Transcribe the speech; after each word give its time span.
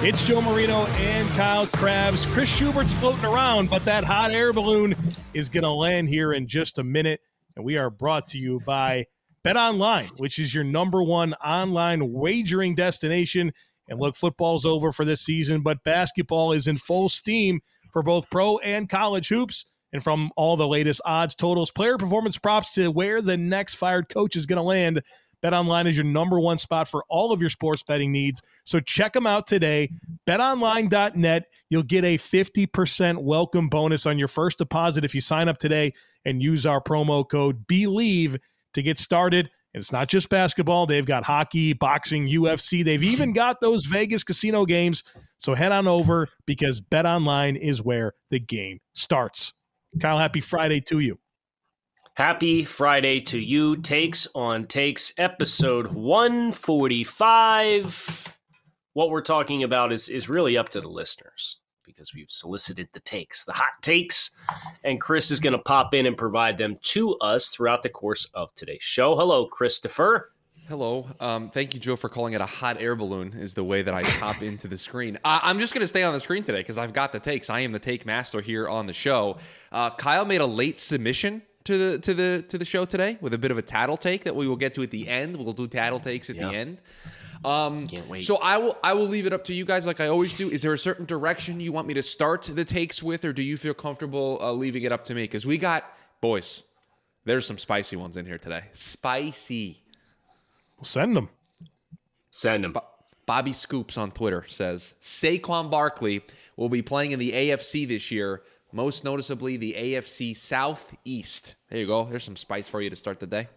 It's 0.00 0.24
Joe 0.24 0.40
Marino 0.40 0.86
and 0.86 1.28
Kyle 1.30 1.66
Crabbs. 1.66 2.24
Chris 2.24 2.48
Schubert's 2.48 2.92
floating 2.94 3.24
around, 3.24 3.68
but 3.68 3.84
that 3.84 4.04
hot 4.04 4.30
air 4.30 4.52
balloon 4.52 4.94
is 5.34 5.48
going 5.48 5.64
to 5.64 5.72
land 5.72 6.08
here 6.08 6.32
in 6.32 6.46
just 6.46 6.78
a 6.78 6.84
minute. 6.84 7.20
And 7.56 7.64
we 7.64 7.78
are 7.78 7.90
brought 7.90 8.28
to 8.28 8.38
you 8.38 8.60
by 8.64 9.06
BetOnline, 9.44 10.08
which 10.20 10.38
is 10.38 10.54
your 10.54 10.62
number 10.62 11.02
one 11.02 11.34
online 11.44 12.12
wagering 12.12 12.76
destination. 12.76 13.52
And 13.88 13.98
look, 13.98 14.14
football's 14.14 14.64
over 14.64 14.92
for 14.92 15.04
this 15.04 15.20
season, 15.20 15.62
but 15.62 15.82
basketball 15.82 16.52
is 16.52 16.68
in 16.68 16.76
full 16.78 17.08
steam 17.08 17.60
for 17.92 18.04
both 18.04 18.30
pro 18.30 18.58
and 18.58 18.88
college 18.88 19.28
hoops. 19.28 19.64
And 19.92 20.04
from 20.04 20.30
all 20.36 20.56
the 20.56 20.68
latest 20.68 21.00
odds, 21.06 21.34
totals, 21.34 21.72
player 21.72 21.98
performance 21.98 22.38
props 22.38 22.72
to 22.74 22.88
where 22.92 23.20
the 23.20 23.36
next 23.36 23.74
fired 23.74 24.08
coach 24.08 24.36
is 24.36 24.46
going 24.46 24.58
to 24.58 24.62
land, 24.62 25.02
BetOnline 25.44 25.86
is 25.86 25.96
your 25.96 26.04
number 26.04 26.40
one 26.40 26.58
spot 26.58 26.88
for 26.88 27.04
all 27.08 27.32
of 27.32 27.40
your 27.40 27.50
sports 27.50 27.82
betting 27.82 28.12
needs. 28.12 28.42
So 28.64 28.80
check 28.80 29.12
them 29.12 29.26
out 29.26 29.46
today. 29.46 29.90
BetOnline.net. 30.28 31.44
You'll 31.70 31.82
get 31.82 32.04
a 32.04 32.18
50% 32.18 33.18
welcome 33.18 33.68
bonus 33.68 34.06
on 34.06 34.18
your 34.18 34.28
first 34.28 34.58
deposit 34.58 35.04
if 35.04 35.14
you 35.14 35.20
sign 35.20 35.48
up 35.48 35.58
today 35.58 35.92
and 36.24 36.42
use 36.42 36.66
our 36.66 36.80
promo 36.80 37.28
code 37.28 37.66
BLEAV 37.66 38.38
to 38.74 38.82
get 38.82 38.98
started. 38.98 39.50
And 39.74 39.82
it's 39.82 39.92
not 39.92 40.08
just 40.08 40.28
basketball. 40.28 40.86
They've 40.86 41.04
got 41.06 41.24
hockey, 41.24 41.72
boxing, 41.72 42.26
UFC. 42.26 42.84
They've 42.84 43.02
even 43.02 43.32
got 43.32 43.60
those 43.60 43.84
Vegas 43.84 44.24
casino 44.24 44.64
games. 44.64 45.04
So 45.38 45.54
head 45.54 45.72
on 45.72 45.86
over 45.86 46.28
because 46.46 46.80
BetOnline 46.80 47.58
is 47.60 47.82
where 47.82 48.14
the 48.30 48.40
game 48.40 48.80
starts. 48.94 49.52
Kyle, 50.00 50.18
happy 50.18 50.40
Friday 50.40 50.80
to 50.82 50.98
you. 50.98 51.18
Happy 52.18 52.64
Friday 52.64 53.20
to 53.20 53.38
you. 53.38 53.76
Takes 53.76 54.26
on 54.34 54.66
Takes, 54.66 55.12
episode 55.18 55.92
145. 55.92 58.34
What 58.94 59.10
we're 59.10 59.20
talking 59.20 59.62
about 59.62 59.92
is, 59.92 60.08
is 60.08 60.28
really 60.28 60.58
up 60.58 60.68
to 60.70 60.80
the 60.80 60.88
listeners 60.88 61.58
because 61.86 62.12
we've 62.12 62.28
solicited 62.28 62.88
the 62.92 62.98
takes, 62.98 63.44
the 63.44 63.52
hot 63.52 63.80
takes, 63.82 64.32
and 64.82 65.00
Chris 65.00 65.30
is 65.30 65.38
going 65.38 65.52
to 65.52 65.60
pop 65.60 65.94
in 65.94 66.06
and 66.06 66.16
provide 66.16 66.58
them 66.58 66.76
to 66.82 67.14
us 67.18 67.50
throughout 67.50 67.84
the 67.84 67.88
course 67.88 68.26
of 68.34 68.52
today's 68.56 68.82
show. 68.82 69.14
Hello, 69.14 69.46
Christopher. 69.46 70.32
Hello. 70.66 71.06
Um, 71.20 71.50
thank 71.50 71.72
you, 71.72 71.78
Joe, 71.78 71.94
for 71.94 72.08
calling 72.08 72.32
it 72.32 72.40
a 72.40 72.46
hot 72.46 72.82
air 72.82 72.96
balloon. 72.96 73.32
Is 73.32 73.54
the 73.54 73.62
way 73.62 73.82
that 73.82 73.94
I 73.94 74.02
pop 74.02 74.42
into 74.42 74.66
the 74.66 74.76
screen. 74.76 75.20
I- 75.24 75.50
am 75.50 75.60
just 75.60 75.72
going 75.72 75.82
to 75.82 75.88
stay 75.88 76.02
on 76.02 76.14
the 76.14 76.20
screen 76.20 76.42
today 76.42 76.58
because 76.58 76.78
I've 76.78 76.92
got 76.92 77.12
the 77.12 77.20
takes. 77.20 77.48
I 77.48 77.60
am 77.60 77.70
the 77.70 77.78
take 77.78 78.04
master 78.04 78.40
here 78.40 78.68
on 78.68 78.86
the 78.86 78.92
show. 78.92 79.36
Uh, 79.70 79.90
Kyle 79.90 80.24
made 80.24 80.40
a 80.40 80.46
late 80.46 80.80
submission 80.80 81.42
to 81.68 81.76
the 81.76 81.98
to 81.98 82.14
the 82.14 82.44
to 82.48 82.56
the 82.56 82.64
show 82.64 82.86
today 82.86 83.18
with 83.20 83.34
a 83.34 83.38
bit 83.38 83.50
of 83.50 83.58
a 83.58 83.62
tattle 83.62 83.98
take 83.98 84.24
that 84.24 84.34
we 84.34 84.48
will 84.48 84.56
get 84.56 84.72
to 84.74 84.82
at 84.82 84.90
the 84.90 85.06
end. 85.06 85.36
We'll 85.36 85.52
do 85.52 85.66
tattle 85.66 86.00
takes 86.00 86.30
at 86.30 86.38
the 86.38 86.46
end. 86.46 86.78
Um, 87.44 87.86
Can't 87.86 88.08
wait. 88.08 88.24
So 88.24 88.38
I 88.38 88.56
will 88.56 88.78
I 88.82 88.94
will 88.94 89.06
leave 89.06 89.26
it 89.26 89.34
up 89.34 89.44
to 89.44 89.54
you 89.54 89.66
guys, 89.66 89.84
like 89.84 90.00
I 90.00 90.08
always 90.08 90.36
do. 90.38 90.48
Is 90.48 90.62
there 90.62 90.72
a 90.72 90.78
certain 90.78 91.04
direction 91.04 91.60
you 91.60 91.70
want 91.70 91.86
me 91.86 91.92
to 91.94 92.02
start 92.02 92.42
the 92.42 92.64
takes 92.64 93.02
with, 93.02 93.22
or 93.26 93.34
do 93.34 93.42
you 93.42 93.58
feel 93.58 93.74
comfortable 93.74 94.38
uh, 94.40 94.50
leaving 94.50 94.82
it 94.84 94.92
up 94.92 95.04
to 95.04 95.14
me? 95.14 95.24
Because 95.24 95.44
we 95.44 95.58
got 95.58 95.84
boys. 96.22 96.64
There's 97.26 97.46
some 97.46 97.58
spicy 97.58 97.96
ones 97.96 98.16
in 98.16 98.24
here 98.24 98.38
today. 98.38 98.64
Spicy. 98.72 99.82
We'll 100.78 100.84
send 100.84 101.14
them. 101.14 101.28
Send 102.30 102.64
them. 102.64 102.74
Bobby 103.26 103.52
Scoops 103.52 103.98
on 103.98 104.10
Twitter 104.10 104.46
says 104.48 104.94
Saquon 105.02 105.70
Barkley 105.70 106.22
will 106.56 106.70
be 106.70 106.80
playing 106.80 107.12
in 107.12 107.18
the 107.18 107.32
AFC 107.32 107.86
this 107.86 108.10
year, 108.10 108.42
most 108.72 109.04
noticeably 109.04 109.56
the 109.56 109.74
AFC 109.78 110.36
Southeast. 110.36 111.54
There 111.70 111.78
you 111.78 111.86
go. 111.86 112.04
There's 112.04 112.24
some 112.24 112.36
spice 112.36 112.68
for 112.68 112.80
you 112.80 112.90
to 112.90 112.96
start 112.96 113.20
the 113.20 113.26
day. 113.26 113.48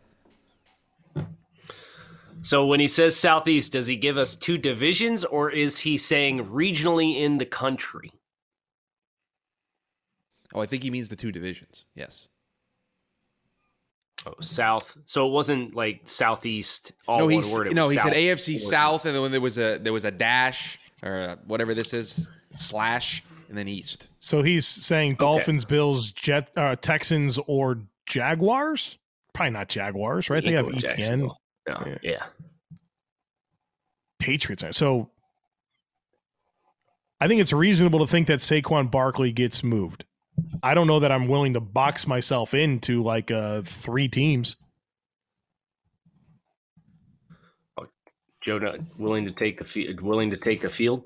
So 2.44 2.66
when 2.66 2.80
he 2.80 2.88
says 2.88 3.16
Southeast, 3.16 3.74
does 3.74 3.88
he 3.88 3.96
give 3.96 4.18
us 4.18 4.36
two 4.36 4.58
divisions 4.58 5.24
or 5.24 5.52
is 5.52 5.80
he 5.80 5.98
saying 5.98 6.46
regionally 6.46 7.22
in 7.22 7.38
the 7.38 7.46
country? 7.46 8.12
Oh, 10.54 10.62
I 10.62 10.66
think 10.66 10.84
he 10.84 10.90
means 10.90 11.10
the 11.10 11.16
two 11.16 11.32
divisions. 11.32 11.86
Yes. 11.96 12.28
Oh, 14.26 14.34
South. 14.42 14.98
So 15.06 15.28
it 15.28 15.32
wasn't 15.32 15.76
like 15.76 16.02
Southeast. 16.04 16.94
All 17.08 17.20
no, 17.20 17.28
he's, 17.28 17.52
word. 17.54 17.74
no, 17.74 17.90
he 17.90 17.98
said 17.98 18.14
AFC 18.14 18.58
South, 18.60 19.06
and 19.06 19.16
then 19.16 19.22
when 19.22 19.32
there 19.32 19.42
was 19.42 19.58
a 19.58 19.78
there 19.78 19.94
was 19.94 20.06
a 20.06 20.12
dash 20.12 20.92
or 21.02 21.38
whatever 21.48 21.74
this 21.74 21.94
is 21.94 22.30
slash, 22.52 23.24
and 23.52 23.58
then 23.58 23.68
East. 23.68 24.08
So 24.18 24.42
he's 24.42 24.66
saying 24.66 25.16
Dolphins, 25.16 25.66
okay. 25.66 25.76
Bills, 25.76 26.14
Jet, 26.14 26.52
uh, 26.56 26.78
Texans, 26.78 27.38
or 27.48 27.82
Jaguars. 28.06 28.98
Probably 29.34 29.52
not 29.52 29.68
Jaguars, 29.68 30.30
right? 30.30 30.42
They 30.42 30.54
have 30.54 30.70
Etienne. 30.74 31.30
Yeah. 31.68 31.98
yeah. 32.02 32.26
Patriots. 34.20 34.64
So 34.72 35.10
I 37.20 37.28
think 37.28 37.42
it's 37.42 37.52
reasonable 37.52 38.00
to 38.00 38.08
think 38.08 38.28
that 38.28 38.40
Saquon 38.40 38.90
Barkley 38.90 39.34
gets 39.34 39.64
moved. 39.64 40.06
I 40.64 40.74
don't 40.74 40.88
know 40.88 41.02
that 41.02 41.12
I'm 41.12 41.28
willing 41.28 41.54
to 41.54 41.60
box 41.60 42.08
myself 42.08 42.54
into 42.54 43.04
like 43.04 43.32
uh, 43.32 43.64
three 43.64 44.08
teams. 44.08 44.56
Oh, 47.78 47.86
Joe, 48.46 48.78
willing 48.98 49.26
to 49.26 49.32
take 49.32 49.60
the 49.60 49.66
field? 49.66 50.00
Willing 50.00 50.30
to 50.30 50.38
take 50.38 50.62
the 50.62 50.70
field? 50.70 51.04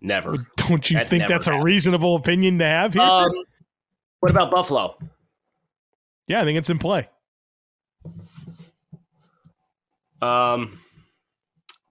Never. 0.00 0.34
Don't 0.56 0.90
you 0.90 0.98
that 0.98 1.08
think 1.08 1.28
that's 1.28 1.46
happens. 1.46 1.62
a 1.62 1.64
reasonable 1.64 2.16
opinion 2.16 2.58
to 2.58 2.64
have 2.64 2.94
here? 2.94 3.02
Um, 3.02 3.30
what 4.20 4.30
about 4.30 4.50
Buffalo? 4.50 4.96
Yeah, 6.26 6.42
I 6.42 6.44
think 6.44 6.58
it's 6.58 6.70
in 6.70 6.78
play. 6.78 7.08
Um, 10.20 10.78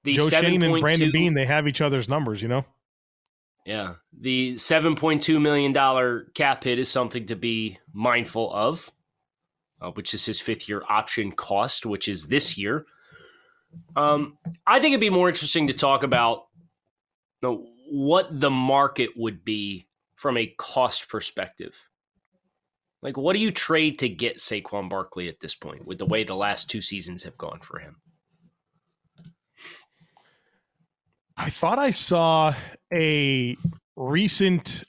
the 0.04 0.14
Joe 0.14 0.30
Schoen 0.30 0.64
and 0.64 0.82
Brandon 0.82 1.10
2, 1.10 1.12
Beane, 1.12 1.34
they 1.34 1.46
have 1.46 1.68
each 1.68 1.82
other's 1.82 2.08
numbers, 2.08 2.42
you 2.42 2.48
know. 2.48 2.66
Yeah. 3.66 3.96
The 4.18 4.54
$7.2 4.54 5.42
million 5.42 6.26
cap 6.34 6.64
hit 6.64 6.80
is 6.80 6.90
something 6.90 7.26
to 7.28 7.36
be 7.36 7.78
mindful 7.94 8.52
of, 8.54 8.92
uh, 9.82 9.92
which 9.92 10.14
is 10.14 10.26
his 10.26 10.40
fifth 10.40 10.68
year 10.68 10.82
option 10.90 11.32
cost, 11.32 11.86
which 11.86 12.08
is 12.08 12.28
this 12.28 12.58
year. 12.58 12.86
Um, 13.96 14.38
I 14.66 14.80
think 14.80 14.94
it'd 14.94 15.02
be 15.02 15.10
more 15.10 15.30
interesting 15.30 15.68
to 15.68 15.74
talk 15.74 16.04
about 16.04 16.44
you 17.42 17.50
know, 17.50 17.68
what 17.94 18.40
the 18.40 18.50
market 18.50 19.10
would 19.18 19.44
be 19.44 19.86
from 20.16 20.38
a 20.38 20.48
cost 20.58 21.10
perspective. 21.10 21.90
Like, 23.02 23.18
what 23.18 23.34
do 23.34 23.40
you 23.40 23.52
trade 23.52 24.00
to 24.00 24.08
get 24.08 24.38
Saquon 24.38 24.90
Barkley 24.90 25.28
at 25.28 25.42
this 25.42 25.56
point 25.56 25.86
with 25.86 25.98
the 25.98 26.06
way 26.06 26.24
the 26.24 26.34
last 26.34 26.70
two 26.70 26.80
seasons 26.80 27.24
have 27.24 27.38
gone 27.38 27.60
for 27.60 27.80
him? 27.80 27.98
I 31.36 31.50
thought 31.50 31.80
I 31.80 31.92
saw 31.92 32.54
a 32.94 33.58
recent 33.98 34.86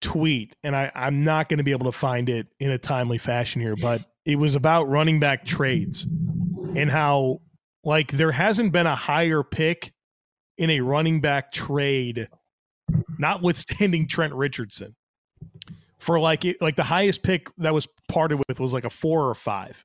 tweet, 0.00 0.54
and 0.62 0.76
I, 0.76 0.92
I'm 0.94 1.24
not 1.24 1.48
going 1.48 1.58
to 1.58 1.64
be 1.64 1.72
able 1.72 1.90
to 1.90 1.98
find 1.98 2.28
it 2.28 2.46
in 2.60 2.70
a 2.70 2.78
timely 2.78 3.18
fashion 3.18 3.62
here, 3.62 3.74
but 3.74 4.04
it 4.24 4.36
was 4.36 4.54
about 4.54 4.88
running 4.88 5.18
back 5.18 5.44
trades 5.44 6.06
and 6.76 6.88
how, 6.88 7.40
like, 7.82 8.12
there 8.12 8.30
hasn't 8.30 8.70
been 8.70 8.86
a 8.86 8.94
higher 8.94 9.42
pick 9.42 9.92
in 10.56 10.70
a 10.70 10.80
running 10.80 11.20
back 11.20 11.50
trade, 11.50 12.28
notwithstanding 13.18 14.08
Trent 14.08 14.34
Richardson. 14.34 14.94
For 15.98 16.20
like 16.20 16.44
like 16.60 16.76
the 16.76 16.82
highest 16.82 17.22
pick 17.22 17.48
that 17.58 17.72
was 17.72 17.88
parted 18.08 18.42
with 18.48 18.60
was 18.60 18.72
like 18.72 18.84
a 18.84 18.90
four 18.90 19.28
or 19.28 19.34
five. 19.34 19.84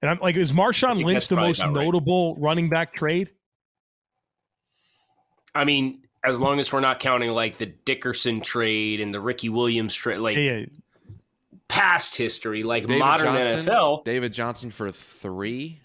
And 0.00 0.10
I'm 0.10 0.18
like, 0.20 0.36
is 0.36 0.52
Marshawn 0.52 1.02
Lynch 1.02 1.28
the 1.28 1.36
most 1.36 1.64
notable 1.66 2.34
right. 2.34 2.42
running 2.42 2.68
back 2.68 2.94
trade? 2.94 3.30
I 5.54 5.64
mean, 5.64 6.02
as 6.24 6.40
long 6.40 6.58
as 6.58 6.72
we're 6.72 6.80
not 6.80 7.00
counting 7.00 7.30
like 7.30 7.58
the 7.58 7.66
Dickerson 7.66 8.40
trade 8.40 9.00
and 9.00 9.14
the 9.14 9.20
Ricky 9.20 9.48
Williams 9.48 9.94
trade, 9.94 10.18
like 10.18 10.36
yeah, 10.36 10.56
yeah. 10.56 10.66
past 11.68 12.16
history, 12.16 12.62
like 12.62 12.86
David 12.86 13.00
modern 13.00 13.34
Johnson, 13.34 13.60
NFL. 13.60 14.04
David 14.04 14.32
Johnson 14.32 14.70
for 14.70 14.90
three, 14.90 15.80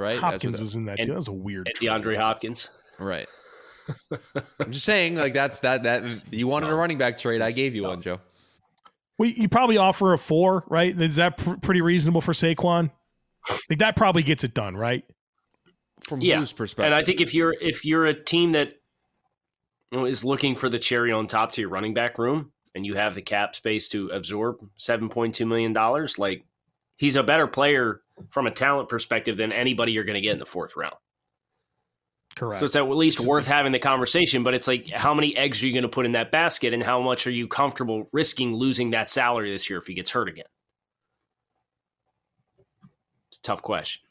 right? 0.00 0.18
Hopkins 0.18 0.60
was 0.60 0.74
in 0.74 0.86
that. 0.86 0.98
And, 0.98 1.08
that 1.08 1.14
was 1.14 1.28
a 1.28 1.32
weird. 1.32 1.68
And 1.68 1.76
DeAndre 1.76 2.16
Hopkins, 2.16 2.70
right? 2.98 3.28
I'm 4.60 4.72
just 4.72 4.84
saying, 4.84 5.16
like 5.16 5.34
that's 5.34 5.60
that 5.60 5.82
that 5.84 6.32
you 6.32 6.46
wanted 6.46 6.66
no. 6.66 6.72
a 6.72 6.76
running 6.76 6.98
back 6.98 7.18
trade. 7.18 7.42
I 7.42 7.52
gave 7.52 7.74
you 7.74 7.82
no. 7.82 7.90
one, 7.90 8.02
Joe. 8.02 8.20
We 9.18 9.34
you 9.34 9.48
probably 9.48 9.76
offer 9.76 10.12
a 10.12 10.18
four, 10.18 10.64
right? 10.68 10.98
Is 10.98 11.16
that 11.16 11.38
pr- 11.38 11.54
pretty 11.54 11.82
reasonable 11.82 12.20
for 12.20 12.32
Saquon? 12.32 12.90
Like 13.68 13.78
that 13.80 13.96
probably 13.96 14.22
gets 14.22 14.44
it 14.44 14.54
done, 14.54 14.76
right? 14.76 15.04
from 16.04 16.20
Yeah. 16.20 16.38
whose 16.38 16.52
perspective? 16.52 16.86
And 16.86 16.94
I 16.94 17.04
think 17.04 17.20
if 17.20 17.34
you're 17.34 17.54
if 17.60 17.84
you're 17.84 18.06
a 18.06 18.14
team 18.14 18.52
that 18.52 18.74
you 19.90 19.98
know, 19.98 20.04
is 20.04 20.24
looking 20.24 20.54
for 20.54 20.68
the 20.68 20.78
cherry 20.78 21.12
on 21.12 21.26
top 21.26 21.52
to 21.52 21.60
your 21.60 21.70
running 21.70 21.94
back 21.94 22.18
room, 22.18 22.52
and 22.74 22.86
you 22.86 22.94
have 22.94 23.14
the 23.14 23.22
cap 23.22 23.54
space 23.54 23.88
to 23.88 24.08
absorb 24.08 24.68
seven 24.76 25.08
point 25.08 25.34
two 25.34 25.46
million 25.46 25.72
dollars, 25.72 26.18
like 26.18 26.44
he's 26.96 27.16
a 27.16 27.22
better 27.22 27.46
player 27.46 28.00
from 28.28 28.46
a 28.46 28.50
talent 28.50 28.88
perspective 28.88 29.36
than 29.36 29.52
anybody 29.52 29.92
you're 29.92 30.04
going 30.04 30.14
to 30.14 30.20
get 30.20 30.32
in 30.32 30.38
the 30.38 30.46
fourth 30.46 30.76
round. 30.76 30.94
Correct. 32.36 32.60
So 32.60 32.64
it's 32.64 32.76
at 32.76 32.88
least 32.88 33.20
worth 33.20 33.46
having 33.46 33.72
the 33.72 33.78
conversation. 33.78 34.44
But 34.44 34.54
it's 34.54 34.68
like, 34.68 34.88
how 34.88 35.14
many 35.14 35.36
eggs 35.36 35.62
are 35.62 35.66
you 35.66 35.72
going 35.72 35.82
to 35.82 35.88
put 35.88 36.06
in 36.06 36.12
that 36.12 36.30
basket, 36.30 36.72
and 36.72 36.82
how 36.82 37.00
much 37.00 37.26
are 37.26 37.32
you 37.32 37.48
comfortable 37.48 38.08
risking 38.12 38.54
losing 38.54 38.90
that 38.90 39.10
salary 39.10 39.50
this 39.50 39.68
year 39.68 39.78
if 39.80 39.86
he 39.86 39.94
gets 39.94 40.10
hurt 40.10 40.28
again? 40.28 40.44
It's 43.28 43.38
a 43.38 43.42
tough 43.42 43.62
question. 43.62 44.02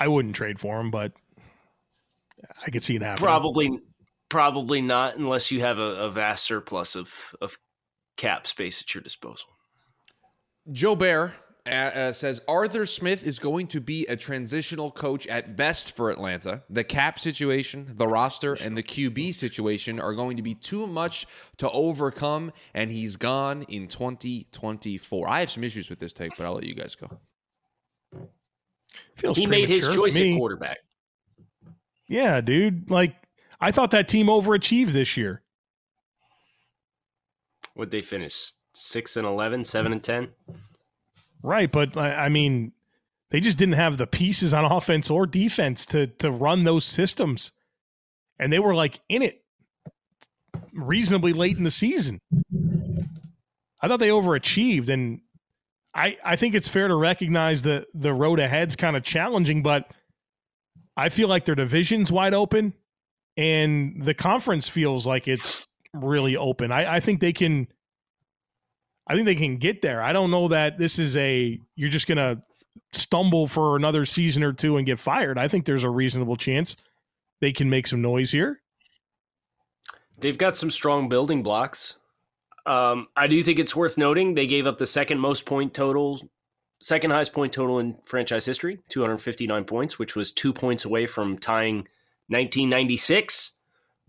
I 0.00 0.08
wouldn't 0.08 0.34
trade 0.34 0.58
for 0.58 0.80
him, 0.80 0.90
but 0.90 1.12
I 2.66 2.70
could 2.70 2.82
see 2.82 2.96
it 2.96 3.02
happening. 3.02 3.26
Probably, 3.26 3.78
probably 4.30 4.80
not, 4.80 5.16
unless 5.16 5.50
you 5.50 5.60
have 5.60 5.78
a, 5.78 5.96
a 5.96 6.10
vast 6.10 6.44
surplus 6.44 6.96
of 6.96 7.12
of 7.42 7.58
cap 8.16 8.46
space 8.46 8.80
at 8.80 8.94
your 8.94 9.02
disposal. 9.02 9.48
Joe 10.72 10.96
Bear 10.96 11.34
uh, 11.66 11.70
uh, 11.70 12.12
says 12.12 12.42
Arthur 12.46 12.84
Smith 12.84 13.24
is 13.24 13.38
going 13.38 13.66
to 13.68 13.80
be 13.80 14.06
a 14.06 14.16
transitional 14.16 14.90
coach 14.90 15.26
at 15.26 15.56
best 15.56 15.96
for 15.96 16.10
Atlanta. 16.10 16.62
The 16.68 16.84
cap 16.84 17.18
situation, 17.18 17.94
the 17.96 18.06
roster, 18.06 18.52
and 18.52 18.76
the 18.76 18.82
QB 18.82 19.34
situation 19.34 19.98
are 19.98 20.12
going 20.12 20.36
to 20.36 20.42
be 20.42 20.54
too 20.54 20.86
much 20.86 21.26
to 21.56 21.70
overcome, 21.70 22.52
and 22.74 22.92
he's 22.92 23.16
gone 23.16 23.62
in 23.62 23.88
2024. 23.88 25.28
I 25.28 25.40
have 25.40 25.50
some 25.50 25.64
issues 25.64 25.88
with 25.88 25.98
this 25.98 26.12
take, 26.12 26.36
but 26.36 26.44
I'll 26.44 26.54
let 26.54 26.64
you 26.64 26.74
guys 26.74 26.94
go. 26.96 27.18
Feels 29.16 29.36
he 29.38 29.46
made 29.46 29.68
his 29.68 29.88
choice 29.88 30.18
at 30.18 30.36
quarterback. 30.36 30.78
Yeah, 32.06 32.42
dude. 32.42 32.90
Like 32.90 33.14
I 33.58 33.70
thought 33.70 33.92
that 33.92 34.08
team 34.08 34.26
overachieved 34.26 34.92
this 34.92 35.16
year. 35.16 35.40
Would 37.74 37.90
they 37.90 38.02
finish 38.02 38.52
six 38.74 39.16
and 39.16 39.26
11, 39.26 39.64
7 39.64 39.92
and 39.92 40.02
ten? 40.02 40.28
Right, 41.44 41.70
but 41.70 41.94
I 41.98 42.30
mean, 42.30 42.72
they 43.30 43.38
just 43.38 43.58
didn't 43.58 43.74
have 43.74 43.98
the 43.98 44.06
pieces 44.06 44.54
on 44.54 44.64
offense 44.72 45.10
or 45.10 45.26
defense 45.26 45.84
to 45.86 46.06
to 46.06 46.30
run 46.30 46.64
those 46.64 46.86
systems, 46.86 47.52
and 48.38 48.50
they 48.50 48.58
were 48.58 48.74
like 48.74 49.00
in 49.10 49.20
it 49.20 49.44
reasonably 50.72 51.34
late 51.34 51.58
in 51.58 51.64
the 51.64 51.70
season. 51.70 52.18
I 53.82 53.88
thought 53.88 53.98
they 54.00 54.08
overachieved, 54.08 54.88
and 54.88 55.20
I 55.92 56.16
I 56.24 56.36
think 56.36 56.54
it's 56.54 56.66
fair 56.66 56.88
to 56.88 56.94
recognize 56.94 57.62
that 57.64 57.88
the 57.92 58.14
road 58.14 58.40
ahead's 58.40 58.74
kind 58.74 58.96
of 58.96 59.02
challenging, 59.02 59.62
but 59.62 59.92
I 60.96 61.10
feel 61.10 61.28
like 61.28 61.44
their 61.44 61.54
division's 61.54 62.10
wide 62.10 62.32
open, 62.32 62.72
and 63.36 64.02
the 64.02 64.14
conference 64.14 64.66
feels 64.66 65.06
like 65.06 65.28
it's 65.28 65.68
really 65.92 66.38
open. 66.38 66.72
I, 66.72 66.94
I 66.94 67.00
think 67.00 67.20
they 67.20 67.34
can. 67.34 67.68
I 69.06 69.14
think 69.14 69.26
they 69.26 69.34
can 69.34 69.56
get 69.56 69.82
there. 69.82 70.02
I 70.02 70.12
don't 70.12 70.30
know 70.30 70.48
that 70.48 70.78
this 70.78 70.98
is 70.98 71.16
a 71.16 71.60
you're 71.76 71.90
just 71.90 72.06
gonna 72.06 72.42
stumble 72.92 73.46
for 73.46 73.76
another 73.76 74.06
season 74.06 74.42
or 74.42 74.52
two 74.52 74.76
and 74.76 74.86
get 74.86 74.98
fired. 74.98 75.38
I 75.38 75.48
think 75.48 75.64
there's 75.64 75.84
a 75.84 75.90
reasonable 75.90 76.36
chance 76.36 76.76
they 77.40 77.52
can 77.52 77.68
make 77.68 77.86
some 77.86 78.00
noise 78.00 78.30
here. 78.30 78.60
They've 80.18 80.38
got 80.38 80.56
some 80.56 80.70
strong 80.70 81.08
building 81.08 81.42
blocks. 81.42 81.96
Um, 82.66 83.08
I 83.16 83.26
do 83.26 83.42
think 83.42 83.58
it's 83.58 83.76
worth 83.76 83.98
noting 83.98 84.34
they 84.34 84.46
gave 84.46 84.66
up 84.66 84.78
the 84.78 84.86
second 84.86 85.18
most 85.18 85.44
point 85.44 85.74
total, 85.74 86.20
second 86.80 87.10
highest 87.10 87.34
point 87.34 87.52
total 87.52 87.78
in 87.78 87.98
franchise 88.06 88.46
history, 88.46 88.78
259 88.88 89.64
points, 89.64 89.98
which 89.98 90.16
was 90.16 90.32
two 90.32 90.52
points 90.52 90.84
away 90.84 91.06
from 91.06 91.36
tying 91.36 91.76
1996, 92.28 93.52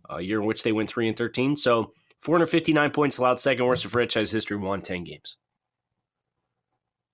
a 0.09 0.21
year 0.21 0.39
in 0.39 0.45
which 0.45 0.63
they 0.63 0.71
went 0.71 0.89
3 0.89 1.09
and 1.09 1.17
13. 1.17 1.57
So 1.57 1.91
459 2.25 2.89
points 2.89 3.19
allowed, 3.19 3.39
second 3.39 3.65
worst 3.65 3.83
in 3.83 3.91
franchise 3.91 4.31
history, 4.31 4.57
won 4.57 4.81
10 4.81 5.03
games. 5.03 5.37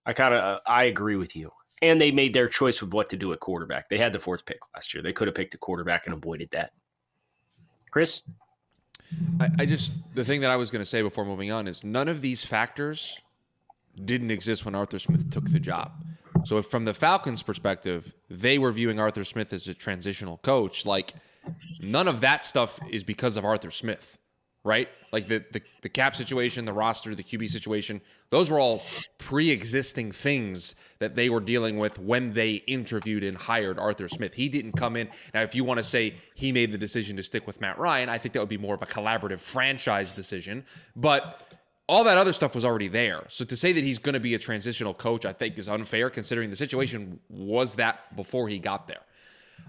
I 0.06 0.14
kind 0.14 0.34
of 0.34 0.42
uh, 0.42 0.60
I 0.66 0.86
agree 0.86 1.18
with 1.18 1.36
you. 1.36 1.52
And 1.82 2.00
they 2.00 2.12
made 2.12 2.34
their 2.34 2.48
choice 2.48 2.82
with 2.82 2.94
what 2.94 3.10
to 3.10 3.18
do 3.18 3.34
at 3.34 3.42
quarterback. 3.42 3.90
They 3.90 3.98
had 3.98 4.14
the 4.14 4.20
fourth 4.20 4.46
pick 4.46 4.60
last 4.74 4.94
year. 4.94 5.04
They 5.04 5.12
could 5.12 5.28
have 5.28 5.36
picked 5.36 5.54
a 5.54 5.58
quarterback 5.58 6.06
and 6.06 6.16
avoided 6.16 6.50
that. 6.52 6.72
Chris? 7.90 8.22
I, 9.42 9.50
I 9.60 9.66
just 9.66 9.92
the 10.16 10.24
thing 10.24 10.40
that 10.42 10.50
I 10.50 10.56
was 10.56 10.72
going 10.72 10.82
to 10.82 10.90
say 10.90 11.02
before 11.02 11.26
moving 11.26 11.52
on 11.52 11.68
is 11.68 11.84
none 11.84 12.08
of 12.08 12.22
these 12.22 12.46
factors 12.46 13.20
didn't 14.06 14.32
exist 14.32 14.64
when 14.64 14.76
Arthur 14.76 15.00
Smith 15.00 15.30
took 15.30 15.50
the 15.52 15.60
job. 15.60 15.92
So 16.46 16.58
if 16.58 16.68
from 16.68 16.86
the 16.86 16.94
Falcons' 16.94 17.44
perspective, 17.44 18.14
they 18.30 18.58
were 18.58 18.72
viewing 18.72 18.98
Arthur 18.98 19.26
Smith 19.26 19.52
as 19.52 19.68
a 19.68 19.74
transitional 19.74 20.38
coach, 20.38 20.86
like 20.86 21.14
none 21.82 22.08
of 22.08 22.22
that 22.22 22.46
stuff 22.46 22.80
is 22.90 23.04
because 23.04 23.36
of 23.36 23.44
Arthur 23.44 23.72
Smith, 23.72 24.18
right? 24.64 24.90
Like 25.12 25.28
the 25.28 25.44
the, 25.52 25.62
the 25.82 25.90
cap 25.90 26.16
situation, 26.16 26.66
the 26.66 26.74
roster, 26.74 27.16
the 27.16 27.24
QB 27.24 27.50
situation, 27.50 28.02
those 28.30 28.50
were 28.50 28.60
all 28.60 28.82
pre-existing 29.20 30.12
things 30.12 30.76
that 31.00 31.16
they 31.16 31.30
were 31.30 31.40
dealing 31.40 31.78
with 31.78 32.00
when 32.00 32.32
they 32.32 32.54
interviewed 32.68 33.24
and 33.24 33.38
hired 33.38 33.80
Arthur 33.80 34.08
Smith. 34.08 34.34
He 34.34 34.50
didn't 34.50 34.74
come 34.74 34.96
in. 34.96 35.10
Now, 35.34 35.42
if 35.42 35.56
you 35.56 35.64
want 35.64 35.80
to 35.80 35.84
say 35.84 36.16
he 36.36 36.52
made 36.52 36.72
the 36.72 36.78
decision 36.78 37.18
to 37.18 37.24
stick 37.24 37.48
with 37.48 37.60
Matt 37.62 37.78
Ryan, 37.78 38.10
I 38.10 38.18
think 38.18 38.34
that 38.34 38.40
would 38.40 38.50
be 38.50 38.58
more 38.58 38.76
of 38.76 38.82
a 38.82 38.88
collaborative 38.88 39.40
franchise 39.40 40.12
decision. 40.12 40.66
But 40.96 41.56
all 41.88 42.06
that 42.06 42.18
other 42.18 42.32
stuff 42.32 42.56
was 42.56 42.64
already 42.64 42.88
there. 42.88 43.24
So 43.28 43.44
to 43.44 43.58
say 43.58 43.74
that 43.74 43.84
he's 43.84 44.00
going 44.00 44.14
to 44.14 44.20
be 44.22 44.34
a 44.34 44.40
transitional 44.40 44.94
coach, 44.94 45.26
I 45.26 45.34
think 45.34 45.58
is 45.58 45.68
unfair 45.68 46.10
considering 46.10 46.50
the 46.50 46.56
situation 46.56 47.20
was 47.28 47.76
that 47.76 48.16
before 48.16 48.48
he 48.48 48.60
got 48.60 48.88
there. 48.88 49.02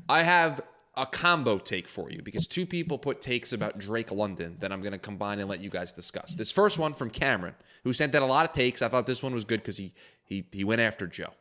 I 0.09 0.23
have 0.23 0.61
a 0.94 1.06
combo 1.06 1.59
take 1.59 1.89
for 1.89 2.11
you 2.11 2.23
because 2.23 2.47
two 2.47 2.67
people 2.67 2.99
put 2.99 3.21
takes 3.21 3.53
about 3.53 3.79
Drake 3.79 4.12
London 4.12 4.56
that 4.61 4.73
I'm 4.73 4.81
going 4.83 4.93
to 4.93 4.99
combine 4.99 5.39
and 5.39 5.49
let 5.49 5.61
you 5.61 5.71
guys 5.71 5.93
discuss. 5.93 6.35
This 6.37 6.50
first 6.50 6.79
one 6.79 6.93
from 6.93 7.09
Cameron, 7.09 7.55
who 7.85 7.93
sent 7.93 8.15
out 8.15 8.23
a 8.23 8.27
lot 8.27 8.44
of 8.44 8.53
takes. 8.53 8.83
I 8.83 8.89
thought 8.89 9.06
this 9.06 9.23
one 9.23 9.33
was 9.33 9.44
good 9.44 9.61
because 9.61 9.79
he 9.79 9.94
he 10.25 10.44
he 10.53 10.65
went 10.65 10.81
after 10.81 11.06
Joe. 11.06 11.33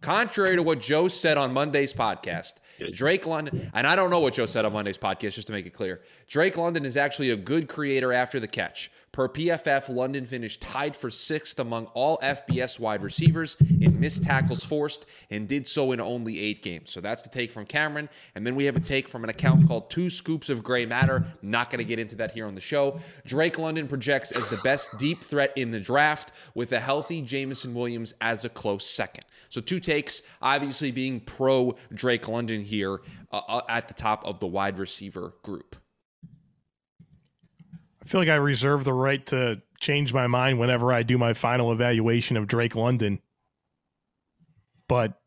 Contrary 0.00 0.56
to 0.56 0.64
what 0.64 0.80
Joe 0.80 1.06
said 1.06 1.38
on 1.38 1.52
Monday's 1.52 1.92
podcast, 1.92 2.54
Drake 2.90 3.24
London, 3.24 3.70
and 3.72 3.86
I 3.86 3.94
don't 3.94 4.10
know 4.10 4.18
what 4.18 4.34
Joe 4.34 4.46
said 4.46 4.64
on 4.64 4.72
Monday's 4.72 4.98
podcast, 4.98 5.34
just 5.34 5.46
to 5.46 5.52
make 5.52 5.64
it 5.64 5.74
clear. 5.74 6.00
Drake 6.26 6.56
London 6.56 6.84
is 6.84 6.96
actually 6.96 7.30
a 7.30 7.36
good 7.36 7.68
creator 7.68 8.12
after 8.12 8.40
the 8.40 8.48
catch. 8.48 8.90
Per 9.12 9.28
PFF, 9.28 9.94
London 9.94 10.24
finished 10.24 10.62
tied 10.62 10.96
for 10.96 11.10
sixth 11.10 11.60
among 11.60 11.84
all 11.88 12.18
FBS 12.22 12.80
wide 12.80 13.02
receivers 13.02 13.58
in 13.60 14.00
missed 14.00 14.24
tackles 14.24 14.64
forced 14.64 15.04
and 15.28 15.46
did 15.46 15.66
so 15.66 15.92
in 15.92 16.00
only 16.00 16.40
eight 16.40 16.62
games. 16.62 16.90
So 16.90 17.02
that's 17.02 17.22
the 17.22 17.28
take 17.28 17.50
from 17.50 17.66
Cameron. 17.66 18.08
And 18.34 18.46
then 18.46 18.54
we 18.54 18.64
have 18.64 18.74
a 18.74 18.80
take 18.80 19.08
from 19.08 19.22
an 19.22 19.28
account 19.28 19.68
called 19.68 19.90
Two 19.90 20.08
Scoops 20.08 20.48
of 20.48 20.64
Gray 20.64 20.86
Matter. 20.86 21.26
Not 21.42 21.68
going 21.68 21.80
to 21.80 21.84
get 21.84 21.98
into 21.98 22.16
that 22.16 22.30
here 22.30 22.46
on 22.46 22.54
the 22.54 22.62
show. 22.62 23.00
Drake 23.26 23.58
London 23.58 23.86
projects 23.86 24.32
as 24.32 24.48
the 24.48 24.56
best 24.64 24.96
deep 24.96 25.22
threat 25.22 25.52
in 25.56 25.70
the 25.70 25.80
draft 25.80 26.32
with 26.54 26.72
a 26.72 26.80
healthy 26.80 27.20
Jameson 27.20 27.74
Williams 27.74 28.14
as 28.22 28.46
a 28.46 28.48
close 28.48 28.86
second. 28.86 29.26
So 29.50 29.60
two 29.60 29.78
takes, 29.78 30.22
obviously 30.40 30.90
being 30.90 31.20
pro 31.20 31.76
Drake 31.92 32.28
London 32.28 32.62
here 32.62 33.02
uh, 33.30 33.42
uh, 33.46 33.60
at 33.68 33.88
the 33.88 33.94
top 33.94 34.24
of 34.24 34.40
the 34.40 34.46
wide 34.46 34.78
receiver 34.78 35.34
group. 35.42 35.76
I 38.02 38.08
feel 38.08 38.20
like 38.20 38.28
I 38.28 38.36
reserve 38.36 38.84
the 38.84 38.92
right 38.92 39.24
to 39.26 39.62
change 39.80 40.12
my 40.12 40.26
mind 40.26 40.58
whenever 40.58 40.92
I 40.92 41.02
do 41.02 41.18
my 41.18 41.34
final 41.34 41.72
evaluation 41.72 42.36
of 42.36 42.46
Drake 42.46 42.74
London. 42.74 43.20
But 44.88 45.20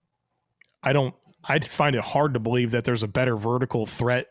I 0.83 0.93
don't 0.93 1.15
I 1.47 1.59
find 1.59 1.95
it 1.95 2.03
hard 2.03 2.33
to 2.33 2.39
believe 2.39 2.71
that 2.71 2.83
there's 2.83 3.03
a 3.03 3.07
better 3.07 3.35
vertical 3.35 3.85
threat 3.85 4.27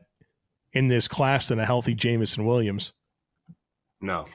in 0.73 0.89
this 0.89 1.09
class 1.09 1.49
than 1.49 1.61
a 1.61 1.67
healthy 1.67 1.95
Jameson 1.95 2.45
Williams. 2.45 2.93
No. 4.01 4.27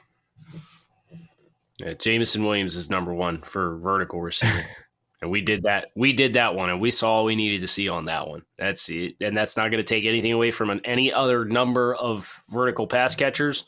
Yeah, 1.78 1.94
Jameson 1.94 2.44
Williams 2.44 2.76
is 2.76 2.90
number 2.90 3.14
one 3.14 3.42
for 3.42 3.78
vertical 3.78 4.22
receiver. 4.22 4.66
and 5.22 5.30
we 5.30 5.42
did 5.42 5.64
that. 5.64 5.90
We 5.96 6.14
did 6.14 6.34
that 6.34 6.56
one, 6.56 6.70
and 6.70 6.82
we 6.82 6.92
saw 6.92 7.12
all 7.16 7.26
we 7.26 7.36
needed 7.36 7.62
to 7.62 7.68
see 7.68 7.90
on 7.90 8.06
that 8.06 8.28
one. 8.28 8.44
That's 8.58 8.90
it. 8.90 9.16
And 9.22 9.36
that's 9.36 9.58
not 9.58 9.70
going 9.72 9.84
to 9.84 9.84
take 9.84 10.06
anything 10.06 10.32
away 10.32 10.52
from 10.52 10.70
an, 10.70 10.82
any 10.86 11.12
other 11.12 11.46
number 11.46 11.94
of 11.96 12.42
vertical 12.50 12.88
pass 12.88 13.16
catchers. 13.16 13.66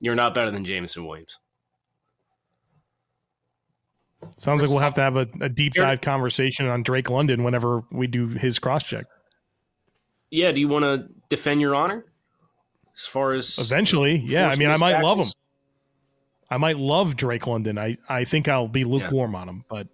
You're 0.00 0.14
not 0.14 0.34
better 0.34 0.50
than 0.50 0.64
Jameson 0.64 1.04
Williams. 1.06 1.38
Sounds 4.36 4.60
like 4.60 4.70
we'll 4.70 4.80
have 4.80 4.94
to 4.94 5.00
have 5.00 5.16
a, 5.16 5.26
a 5.40 5.48
deep 5.48 5.74
dive 5.74 6.00
conversation 6.00 6.66
on 6.66 6.82
Drake 6.82 7.10
London 7.10 7.42
whenever 7.42 7.82
we 7.90 8.06
do 8.06 8.28
his 8.28 8.58
cross 8.58 8.84
check. 8.84 9.06
Yeah. 10.30 10.52
Do 10.52 10.60
you 10.60 10.68
want 10.68 10.84
to 10.84 11.08
defend 11.28 11.60
your 11.60 11.74
honor? 11.74 12.04
As 12.94 13.06
far 13.06 13.32
as 13.32 13.58
Eventually, 13.58 14.22
yeah. 14.26 14.48
I 14.48 14.56
mean, 14.56 14.68
I 14.68 14.76
might 14.76 15.00
love 15.02 15.20
him. 15.20 15.26
I 16.50 16.56
might 16.56 16.78
love 16.78 17.16
Drake 17.16 17.46
London. 17.46 17.78
I, 17.78 17.96
I 18.08 18.24
think 18.24 18.48
I'll 18.48 18.68
be 18.68 18.84
lukewarm 18.84 19.34
on 19.34 19.48
him, 19.48 19.64
but 19.68 19.86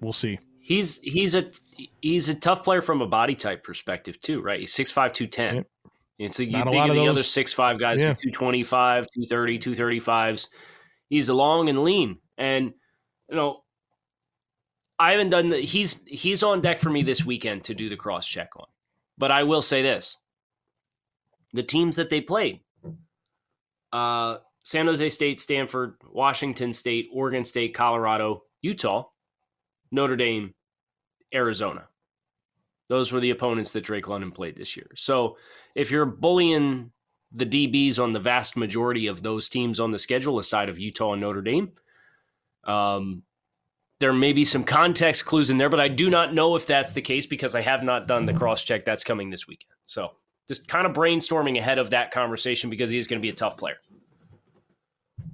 we'll 0.00 0.12
see. 0.12 0.38
He's 0.60 0.98
he's 1.02 1.34
a 1.34 1.50
he's 2.00 2.28
a 2.28 2.34
tough 2.34 2.64
player 2.64 2.80
from 2.80 3.02
a 3.02 3.06
body 3.06 3.34
type 3.34 3.62
perspective 3.62 4.20
too, 4.20 4.40
right? 4.40 4.60
He's 4.60 4.74
6'5", 4.74 5.12
210. 5.12 5.56
Yep. 5.56 5.66
It's 6.20 6.38
like 6.38 6.48
you 6.50 6.58
Not 6.58 6.68
think 6.68 6.84
of 6.84 6.90
of 6.90 6.96
the 6.96 7.08
other 7.08 7.22
six 7.22 7.52
five 7.52 7.78
guys, 7.78 8.00
Yeah. 8.02 8.12
225, 8.14 9.06
230, 9.14 9.58
235s. 9.58 10.48
He's 11.08 11.30
long 11.30 11.70
and 11.70 11.82
lean. 11.82 12.18
And 12.36 12.74
you 13.30 13.36
know, 13.36 13.62
I 14.98 15.12
haven't 15.12 15.30
done 15.30 15.48
the 15.48 15.60
he's 15.60 16.02
he's 16.06 16.42
on 16.42 16.60
deck 16.60 16.78
for 16.78 16.90
me 16.90 17.02
this 17.02 17.24
weekend 17.24 17.64
to 17.64 17.74
do 17.74 17.88
the 17.88 17.96
cross 17.96 18.26
check 18.26 18.50
on. 18.56 18.66
But 19.16 19.30
I 19.30 19.44
will 19.44 19.62
say 19.62 19.80
this 19.82 20.18
the 21.54 21.62
teams 21.62 21.96
that 21.96 22.10
they 22.10 22.20
played 22.20 22.60
uh, 23.92 24.38
San 24.62 24.86
Jose 24.86 25.08
State, 25.08 25.40
Stanford, 25.40 25.94
Washington 26.12 26.74
State, 26.74 27.08
Oregon 27.10 27.46
State, 27.46 27.74
Colorado, 27.74 28.42
Utah, 28.60 29.04
Notre 29.90 30.16
Dame, 30.16 30.54
Arizona. 31.34 31.88
Those 32.90 33.12
were 33.12 33.20
the 33.20 33.30
opponents 33.30 33.70
that 33.70 33.84
Drake 33.84 34.08
London 34.08 34.32
played 34.32 34.56
this 34.56 34.76
year. 34.76 34.88
So 34.96 35.36
if 35.76 35.92
you're 35.92 36.04
bullying 36.04 36.90
the 37.30 37.46
DBs 37.46 38.02
on 38.02 38.10
the 38.10 38.18
vast 38.18 38.56
majority 38.56 39.06
of 39.06 39.22
those 39.22 39.48
teams 39.48 39.78
on 39.78 39.92
the 39.92 39.98
schedule, 39.98 40.40
aside 40.40 40.68
of 40.68 40.76
Utah 40.76 41.12
and 41.12 41.20
Notre 41.20 41.40
Dame, 41.40 41.70
um, 42.64 43.22
there 44.00 44.12
may 44.12 44.32
be 44.32 44.44
some 44.44 44.64
context 44.64 45.24
clues 45.24 45.50
in 45.50 45.56
there, 45.56 45.68
but 45.68 45.78
I 45.78 45.86
do 45.86 46.10
not 46.10 46.34
know 46.34 46.56
if 46.56 46.66
that's 46.66 46.90
the 46.90 47.00
case 47.00 47.26
because 47.26 47.54
I 47.54 47.60
have 47.60 47.84
not 47.84 48.08
done 48.08 48.24
the 48.26 48.34
cross 48.34 48.64
check 48.64 48.84
that's 48.84 49.04
coming 49.04 49.30
this 49.30 49.46
weekend. 49.46 49.76
So 49.84 50.08
just 50.48 50.66
kind 50.66 50.84
of 50.84 50.92
brainstorming 50.92 51.58
ahead 51.58 51.78
of 51.78 51.90
that 51.90 52.10
conversation 52.10 52.70
because 52.70 52.90
he's 52.90 53.06
going 53.06 53.20
to 53.20 53.22
be 53.22 53.28
a 53.30 53.34
tough 53.34 53.56
player. 53.56 53.76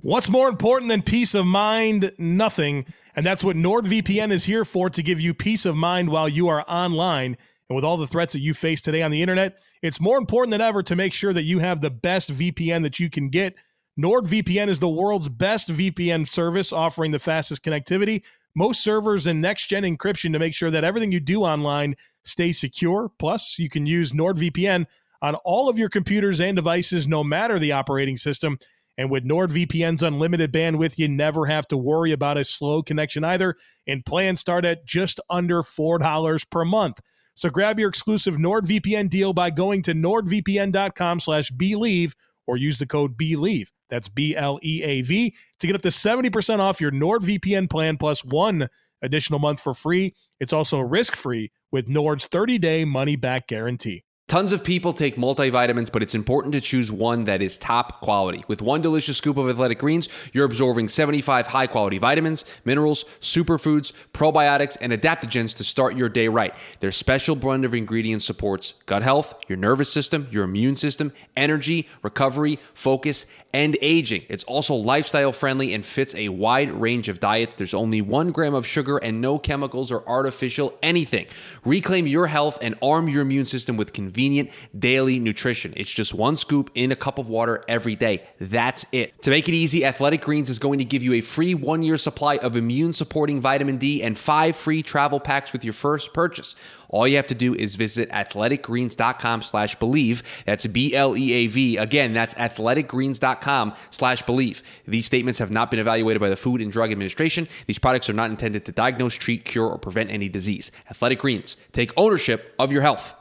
What's 0.02 0.28
more 0.28 0.50
important 0.50 0.90
than 0.90 1.00
peace 1.00 1.34
of 1.34 1.46
mind? 1.46 2.12
Nothing. 2.18 2.84
And 3.16 3.24
that's 3.24 3.42
what 3.42 3.56
NordVPN 3.56 4.30
is 4.30 4.44
here 4.44 4.64
for 4.64 4.90
to 4.90 5.02
give 5.02 5.20
you 5.20 5.32
peace 5.32 5.64
of 5.64 5.74
mind 5.74 6.10
while 6.10 6.28
you 6.28 6.48
are 6.48 6.64
online. 6.68 7.36
And 7.68 7.74
with 7.74 7.84
all 7.84 7.96
the 7.96 8.06
threats 8.06 8.34
that 8.34 8.40
you 8.40 8.52
face 8.52 8.82
today 8.82 9.02
on 9.02 9.10
the 9.10 9.22
internet, 9.22 9.58
it's 9.82 10.00
more 10.00 10.18
important 10.18 10.50
than 10.50 10.60
ever 10.60 10.82
to 10.82 10.94
make 10.94 11.14
sure 11.14 11.32
that 11.32 11.44
you 11.44 11.58
have 11.58 11.80
the 11.80 11.90
best 11.90 12.32
VPN 12.32 12.82
that 12.82 13.00
you 13.00 13.08
can 13.08 13.30
get. 13.30 13.54
NordVPN 13.98 14.68
is 14.68 14.78
the 14.78 14.88
world's 14.88 15.28
best 15.28 15.70
VPN 15.70 16.28
service 16.28 16.72
offering 16.72 17.10
the 17.10 17.18
fastest 17.18 17.64
connectivity, 17.64 18.22
most 18.54 18.82
servers, 18.82 19.26
and 19.26 19.40
next 19.40 19.68
gen 19.68 19.84
encryption 19.84 20.32
to 20.32 20.38
make 20.38 20.54
sure 20.54 20.70
that 20.70 20.84
everything 20.84 21.10
you 21.10 21.20
do 21.20 21.42
online 21.42 21.96
stays 22.24 22.60
secure. 22.60 23.10
Plus, 23.18 23.58
you 23.58 23.70
can 23.70 23.86
use 23.86 24.12
NordVPN 24.12 24.84
on 25.22 25.34
all 25.36 25.70
of 25.70 25.78
your 25.78 25.88
computers 25.88 26.40
and 26.40 26.54
devices, 26.54 27.08
no 27.08 27.24
matter 27.24 27.58
the 27.58 27.72
operating 27.72 28.18
system. 28.18 28.58
And 28.98 29.10
with 29.10 29.24
NordVPN's 29.24 30.02
unlimited 30.02 30.52
bandwidth, 30.52 30.98
you 30.98 31.08
never 31.08 31.46
have 31.46 31.68
to 31.68 31.76
worry 31.76 32.12
about 32.12 32.38
a 32.38 32.44
slow 32.44 32.82
connection 32.82 33.24
either. 33.24 33.56
And 33.86 34.04
plans 34.04 34.40
start 34.40 34.64
at 34.64 34.86
just 34.86 35.20
under 35.28 35.62
$4 35.62 36.50
per 36.50 36.64
month. 36.64 37.00
So 37.34 37.50
grab 37.50 37.78
your 37.78 37.90
exclusive 37.90 38.36
NordVPN 38.36 39.10
deal 39.10 39.34
by 39.34 39.50
going 39.50 39.82
to 39.82 39.92
nordvpn.com 39.92 41.20
slash 41.20 41.50
bleav 41.52 42.14
or 42.46 42.56
use 42.56 42.78
the 42.78 42.86
code 42.86 43.18
BLEAV. 43.18 43.68
That's 43.90 44.08
B-L-E-A-V 44.08 45.34
to 45.60 45.66
get 45.66 45.76
up 45.76 45.82
to 45.82 45.90
70% 45.90 46.58
off 46.58 46.80
your 46.80 46.90
NordVPN 46.90 47.68
plan 47.68 47.98
plus 47.98 48.24
one 48.24 48.68
additional 49.02 49.38
month 49.38 49.60
for 49.60 49.74
free. 49.74 50.14
It's 50.40 50.54
also 50.54 50.80
risk-free 50.80 51.50
with 51.70 51.88
Nord's 51.88 52.26
30-day 52.26 52.86
money-back 52.86 53.46
guarantee. 53.48 54.05
Tons 54.28 54.50
of 54.50 54.64
people 54.64 54.92
take 54.92 55.14
multivitamins, 55.14 55.92
but 55.92 56.02
it's 56.02 56.16
important 56.16 56.52
to 56.52 56.60
choose 56.60 56.90
one 56.90 57.22
that 57.24 57.40
is 57.40 57.56
top 57.56 58.00
quality. 58.00 58.42
With 58.48 58.60
one 58.60 58.82
delicious 58.82 59.16
scoop 59.18 59.36
of 59.36 59.48
athletic 59.48 59.78
greens, 59.78 60.08
you're 60.32 60.44
absorbing 60.44 60.88
75 60.88 61.46
high 61.46 61.68
quality 61.68 61.98
vitamins, 61.98 62.44
minerals, 62.64 63.04
superfoods, 63.20 63.92
probiotics, 64.12 64.76
and 64.80 64.92
adaptogens 64.92 65.56
to 65.58 65.62
start 65.62 65.94
your 65.94 66.08
day 66.08 66.26
right. 66.26 66.52
Their 66.80 66.90
special 66.90 67.36
blend 67.36 67.64
of 67.64 67.72
ingredients 67.72 68.24
supports 68.24 68.74
gut 68.86 69.04
health, 69.04 69.32
your 69.46 69.58
nervous 69.58 69.92
system, 69.92 70.26
your 70.32 70.42
immune 70.42 70.74
system, 70.74 71.12
energy, 71.36 71.86
recovery, 72.02 72.58
focus, 72.74 73.26
and 73.56 73.74
aging. 73.80 74.22
It's 74.28 74.44
also 74.44 74.74
lifestyle 74.74 75.32
friendly 75.32 75.72
and 75.72 75.84
fits 75.84 76.14
a 76.14 76.28
wide 76.28 76.70
range 76.70 77.08
of 77.08 77.20
diets. 77.20 77.54
There's 77.54 77.72
only 77.72 78.02
one 78.02 78.30
gram 78.30 78.52
of 78.52 78.66
sugar 78.66 78.98
and 78.98 79.22
no 79.22 79.38
chemicals 79.38 79.90
or 79.90 80.06
artificial 80.06 80.78
anything. 80.82 81.26
Reclaim 81.64 82.06
your 82.06 82.26
health 82.26 82.58
and 82.60 82.74
arm 82.82 83.08
your 83.08 83.22
immune 83.22 83.46
system 83.46 83.78
with 83.78 83.94
convenient 83.94 84.50
daily 84.78 85.18
nutrition. 85.18 85.72
It's 85.74 85.90
just 85.90 86.12
one 86.12 86.36
scoop 86.36 86.70
in 86.74 86.92
a 86.92 86.96
cup 86.96 87.18
of 87.18 87.30
water 87.30 87.64
every 87.66 87.96
day. 87.96 88.24
That's 88.38 88.84
it. 88.92 89.22
To 89.22 89.30
make 89.30 89.48
it 89.48 89.54
easy, 89.54 89.86
Athletic 89.86 90.20
Greens 90.20 90.50
is 90.50 90.58
going 90.58 90.78
to 90.78 90.84
give 90.84 91.02
you 91.02 91.14
a 91.14 91.22
free 91.22 91.54
one 91.54 91.82
year 91.82 91.96
supply 91.96 92.36
of 92.36 92.58
immune 92.58 92.92
supporting 92.92 93.40
vitamin 93.40 93.78
D 93.78 94.02
and 94.02 94.18
five 94.18 94.54
free 94.54 94.82
travel 94.82 95.18
packs 95.18 95.54
with 95.54 95.64
your 95.64 95.72
first 95.72 96.12
purchase. 96.12 96.56
All 96.88 97.06
you 97.06 97.16
have 97.16 97.26
to 97.28 97.34
do 97.34 97.54
is 97.54 97.76
visit 97.76 98.10
athleticgreens.com 98.10 99.42
slash 99.42 99.76
bleav. 99.78 100.22
That's 100.44 100.66
B-L-E-A-V. 100.66 101.76
Again, 101.76 102.12
that's 102.12 102.34
athleticgreens.com 102.34 103.74
slash 103.90 104.22
bleav. 104.24 104.62
These 104.86 105.06
statements 105.06 105.38
have 105.38 105.50
not 105.50 105.70
been 105.70 105.80
evaluated 105.80 106.20
by 106.20 106.28
the 106.28 106.36
Food 106.36 106.60
and 106.60 106.70
Drug 106.70 106.92
Administration. 106.92 107.48
These 107.66 107.78
products 107.78 108.08
are 108.08 108.14
not 108.14 108.30
intended 108.30 108.64
to 108.66 108.72
diagnose, 108.72 109.14
treat, 109.14 109.44
cure, 109.44 109.68
or 109.68 109.78
prevent 109.78 110.10
any 110.10 110.28
disease. 110.28 110.70
Athletic 110.90 111.18
Greens. 111.18 111.56
Take 111.72 111.92
ownership 111.96 112.54
of 112.58 112.72
your 112.72 112.82
health. 112.82 113.14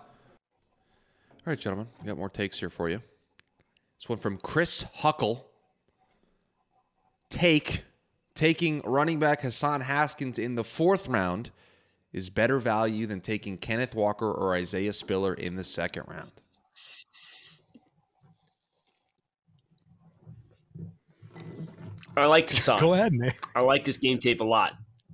All 1.45 1.51
right, 1.51 1.60
gentlemen, 1.60 1.88
we 2.01 2.07
got 2.07 2.17
more 2.17 2.29
takes 2.29 2.60
here 2.60 2.69
for 2.69 2.89
you. 2.89 3.01
This 4.00 4.10
one 4.10 4.17
from 4.17 4.38
Chris 4.38 4.84
Huckle. 4.95 5.48
Take 7.29 7.84
taking 8.34 8.81
running 8.81 9.19
back 9.19 9.41
Hassan 9.41 9.81
Haskins 9.81 10.38
in 10.38 10.55
the 10.55 10.63
fourth 10.63 11.07
round 11.07 11.51
is 12.15 12.29
better 12.29 12.60
value 12.60 13.05
than 13.05 13.19
taking 13.19 13.57
Kenneth 13.57 13.93
Walker 13.93 14.31
or 14.31 14.55
Isaiah 14.55 14.93
Spiller 14.93 15.34
in 15.34 15.57
the 15.57 15.65
second 15.65 16.03
round. 16.07 16.31
I 22.15 22.27
like 22.27 22.50
Hassan. 22.50 22.79
Go 22.79 22.93
ahead, 22.93 23.12
man. 23.12 23.34
I 23.53 23.60
like 23.60 23.84
this 23.84 23.98
game 23.98 24.19
tape 24.19 24.39
a 24.39 24.45
lot, 24.45 24.72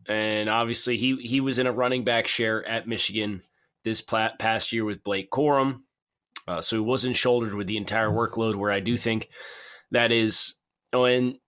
and 0.07 0.47
obviously 0.47 0.97
he 0.97 1.15
he 1.15 1.41
was 1.41 1.57
in 1.57 1.65
a 1.65 1.71
running 1.71 2.03
back 2.03 2.27
share 2.27 2.63
at 2.67 2.87
Michigan 2.87 3.41
this 3.83 4.01
past 4.01 4.71
year 4.71 4.85
with 4.85 5.03
Blake 5.03 5.31
Corum, 5.31 5.79
uh, 6.47 6.61
so 6.61 6.75
he 6.75 6.81
wasn't 6.81 7.15
shouldered 7.15 7.55
with 7.55 7.65
the 7.65 7.77
entire 7.77 8.11
workload. 8.11 8.55
Where 8.55 8.71
I 8.71 8.79
do 8.79 8.95
think 8.95 9.29
that 9.89 10.11
is, 10.11 10.53
oh, 10.93 11.05
and 11.05 11.39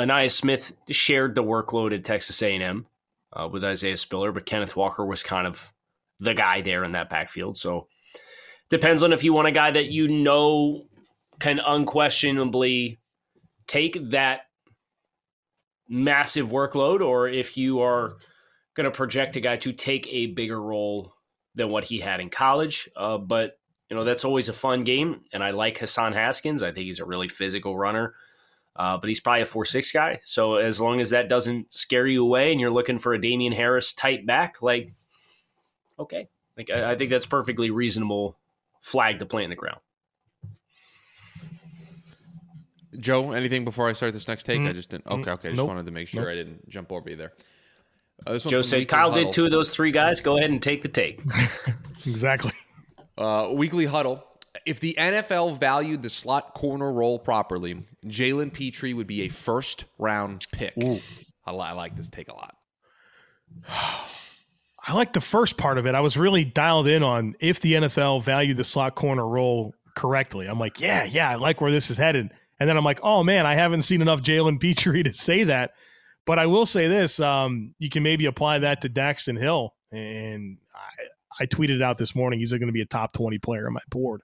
Ainias 0.00 0.32
Smith 0.32 0.72
shared 0.90 1.36
the 1.36 1.44
workload 1.44 1.94
at 1.94 2.02
Texas 2.02 2.42
A&M 2.42 2.86
uh, 3.32 3.48
with 3.50 3.64
Isaiah 3.64 3.96
Spiller, 3.96 4.32
but 4.32 4.46
Kenneth 4.46 4.76
Walker 4.76 5.04
was 5.04 5.22
kind 5.22 5.46
of 5.46 5.72
the 6.18 6.34
guy 6.34 6.60
there 6.60 6.84
in 6.84 6.92
that 6.92 7.10
backfield. 7.10 7.56
So 7.56 7.88
depends 8.68 9.02
on 9.02 9.12
if 9.12 9.24
you 9.24 9.32
want 9.32 9.48
a 9.48 9.52
guy 9.52 9.70
that 9.70 9.90
you 9.90 10.08
know 10.08 10.86
can 11.38 11.58
unquestionably 11.58 13.00
take 13.66 14.10
that 14.10 14.42
massive 15.88 16.48
workload, 16.48 17.00
or 17.00 17.28
if 17.28 17.56
you 17.56 17.80
are 17.80 18.16
going 18.74 18.84
to 18.84 18.90
project 18.90 19.36
a 19.36 19.40
guy 19.40 19.56
to 19.56 19.72
take 19.72 20.06
a 20.08 20.26
bigger 20.26 20.60
role 20.60 21.12
than 21.54 21.68
what 21.70 21.84
he 21.84 21.98
had 21.98 22.20
in 22.20 22.30
college. 22.30 22.88
Uh, 22.96 23.18
but 23.18 23.58
you 23.88 23.96
know 23.96 24.04
that's 24.04 24.24
always 24.24 24.48
a 24.48 24.52
fun 24.52 24.82
game, 24.82 25.22
and 25.32 25.42
I 25.42 25.50
like 25.50 25.78
Hassan 25.78 26.12
Haskins. 26.12 26.62
I 26.62 26.70
think 26.72 26.86
he's 26.86 27.00
a 27.00 27.04
really 27.04 27.28
physical 27.28 27.76
runner. 27.76 28.14
Uh, 28.80 28.96
but 28.96 29.08
he's 29.08 29.20
probably 29.20 29.42
a 29.42 29.44
four 29.44 29.66
six 29.66 29.92
guy. 29.92 30.18
So 30.22 30.54
as 30.54 30.80
long 30.80 31.00
as 31.00 31.10
that 31.10 31.28
doesn't 31.28 31.70
scare 31.70 32.06
you 32.06 32.22
away 32.22 32.50
and 32.50 32.58
you're 32.58 32.70
looking 32.70 32.98
for 32.98 33.12
a 33.12 33.20
Damien 33.20 33.52
Harris 33.52 33.92
type 33.92 34.24
back, 34.24 34.62
like 34.62 34.90
okay, 35.98 36.28
like 36.56 36.70
I, 36.70 36.92
I 36.92 36.96
think 36.96 37.10
that's 37.10 37.26
perfectly 37.26 37.70
reasonable 37.70 38.38
flag 38.80 39.18
to 39.18 39.26
plant 39.26 39.44
in 39.44 39.50
the 39.50 39.56
ground. 39.56 39.80
Joe, 42.98 43.32
anything 43.32 43.66
before 43.66 43.86
I 43.86 43.92
start 43.92 44.14
this 44.14 44.26
next 44.26 44.44
take? 44.44 44.60
Mm-hmm. 44.60 44.68
I 44.68 44.72
just 44.72 44.88
didn't. 44.88 45.06
Okay, 45.08 45.30
okay. 45.30 45.48
I 45.48 45.50
just 45.50 45.58
nope. 45.58 45.68
wanted 45.68 45.84
to 45.84 45.92
make 45.92 46.08
sure 46.08 46.22
nope. 46.22 46.30
I 46.30 46.34
didn't 46.36 46.66
jump 46.66 46.90
over 46.90 47.10
you 47.10 47.16
there. 47.16 47.32
Uh, 48.26 48.38
Joe 48.38 48.62
said 48.62 48.88
Kyle 48.88 49.10
Huddle. 49.10 49.24
did 49.24 49.34
two 49.34 49.44
of 49.44 49.50
those 49.50 49.74
three 49.74 49.92
guys. 49.92 50.22
Go 50.22 50.38
ahead 50.38 50.48
and 50.48 50.62
take 50.62 50.80
the 50.80 50.88
take. 50.88 51.20
exactly. 52.06 52.52
Uh, 53.18 53.50
weekly 53.52 53.84
huddle. 53.84 54.24
If 54.66 54.80
the 54.80 54.94
NFL 54.98 55.58
valued 55.58 56.02
the 56.02 56.10
slot 56.10 56.54
corner 56.54 56.92
role 56.92 57.18
properly, 57.18 57.82
Jalen 58.06 58.52
Pitre 58.52 58.92
would 58.94 59.06
be 59.06 59.22
a 59.22 59.28
first 59.28 59.84
round 59.98 60.46
pick. 60.52 60.74
I, 61.46 61.50
I 61.50 61.72
like 61.72 61.96
this 61.96 62.08
take 62.08 62.28
a 62.28 62.34
lot. 62.34 62.56
I 63.68 64.94
like 64.94 65.12
the 65.12 65.20
first 65.20 65.56
part 65.56 65.76
of 65.76 65.86
it. 65.86 65.94
I 65.94 66.00
was 66.00 66.16
really 66.16 66.44
dialed 66.44 66.88
in 66.88 67.02
on 67.02 67.34
if 67.38 67.60
the 67.60 67.74
NFL 67.74 68.24
valued 68.24 68.56
the 68.56 68.64
slot 68.64 68.94
corner 68.94 69.26
role 69.26 69.74
correctly. 69.94 70.46
I'm 70.46 70.58
like, 70.58 70.80
yeah, 70.80 71.04
yeah, 71.04 71.30
I 71.30 71.34
like 71.34 71.60
where 71.60 71.70
this 71.70 71.90
is 71.90 71.98
headed. 71.98 72.30
And 72.58 72.68
then 72.68 72.76
I'm 72.76 72.84
like, 72.84 73.00
oh 73.02 73.22
man, 73.22 73.46
I 73.46 73.54
haven't 73.54 73.82
seen 73.82 74.02
enough 74.02 74.22
Jalen 74.22 74.60
Pitre 74.60 75.02
to 75.02 75.12
say 75.12 75.44
that. 75.44 75.72
But 76.26 76.38
I 76.38 76.46
will 76.46 76.66
say 76.66 76.86
this: 76.86 77.18
um, 77.18 77.74
you 77.78 77.88
can 77.88 78.02
maybe 78.02 78.26
apply 78.26 78.60
that 78.60 78.82
to 78.82 78.88
Daxton 78.88 79.38
Hill, 79.38 79.74
and 79.90 80.58
I, 80.74 81.42
I 81.44 81.46
tweeted 81.46 81.82
out 81.82 81.98
this 81.98 82.14
morning 82.14 82.38
he's 82.38 82.52
going 82.52 82.66
to 82.66 82.72
be 82.72 82.82
a 82.82 82.86
top 82.86 83.12
20 83.14 83.38
player 83.38 83.66
on 83.66 83.72
my 83.72 83.80
board, 83.88 84.20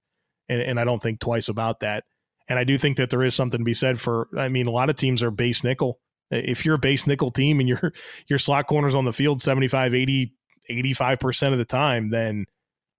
and, 0.49 0.61
and 0.61 0.81
I 0.81 0.85
don't 0.85 1.03
think 1.03 1.21
twice 1.21 1.49
about 1.49 1.81
that. 1.81 2.05
And 2.49 2.59
I 2.59 2.65
do 2.65 2.79
think 2.79 2.97
that 2.99 3.11
there 3.11 3.25
is 3.25 3.35
something 3.35 3.59
to 3.59 3.65
be 3.65 3.75
said 3.75 4.01
for. 4.01 4.29
I 4.37 4.49
mean, 4.49 4.67
a 4.67 4.71
lot 4.71 4.91
of 4.91 4.97
teams 4.97 5.23
are 5.23 5.31
base 5.31 5.65
nickel. 5.65 5.99
If 6.31 6.65
you're 6.65 6.77
a 6.77 6.79
base 6.79 7.07
nickel 7.07 7.31
team 7.31 7.61
and 7.61 7.69
your 7.69 7.93
your 8.29 8.39
slot 8.39 8.67
corners 8.67 8.95
on 8.95 9.05
the 9.05 9.13
field 9.13 9.43
75, 9.43 9.95
80, 9.95 10.33
85% 10.71 11.53
of 11.53 11.59
the 11.59 11.65
time, 11.65 12.11
then 12.11 12.47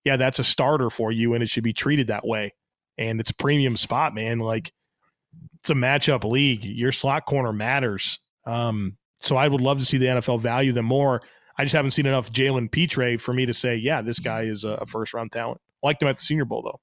yeah, 0.03 0.17
that's 0.17 0.39
a 0.39 0.43
starter 0.43 0.89
for 0.89 1.11
you 1.11 1.33
and 1.33 1.43
it 1.43 1.49
should 1.49 1.63
be 1.63 1.73
treated 1.73 2.07
that 2.07 2.25
way. 2.25 2.53
And 2.97 3.19
it's 3.19 3.31
premium 3.31 3.77
spot, 3.77 4.15
man. 4.15 4.39
Like 4.39 4.71
it's 5.59 5.69
a 5.69 5.73
matchup 5.73 6.23
league. 6.23 6.63
Your 6.63 6.91
slot 6.91 7.25
corner 7.25 7.53
matters. 7.53 8.19
Um, 8.45 8.97
so 9.19 9.35
I 9.35 9.47
would 9.47 9.61
love 9.61 9.79
to 9.79 9.85
see 9.85 9.97
the 9.97 10.05
NFL 10.05 10.39
value 10.39 10.71
them 10.71 10.85
more. 10.85 11.21
I 11.57 11.63
just 11.63 11.75
haven't 11.75 11.91
seen 11.91 12.05
enough 12.05 12.31
Jalen 12.31 12.71
Pitre 12.71 13.17
for 13.17 13.33
me 13.33 13.45
to 13.45 13.53
say, 13.53 13.75
yeah, 13.75 14.01
this 14.01 14.19
guy 14.19 14.43
is 14.43 14.63
a 14.63 14.85
first 14.85 15.13
round 15.13 15.31
talent. 15.31 15.59
Liked 15.83 16.01
him 16.01 16.07
at 16.07 16.17
the 16.17 16.21
Senior 16.21 16.45
Bowl 16.45 16.61
though. 16.61 16.79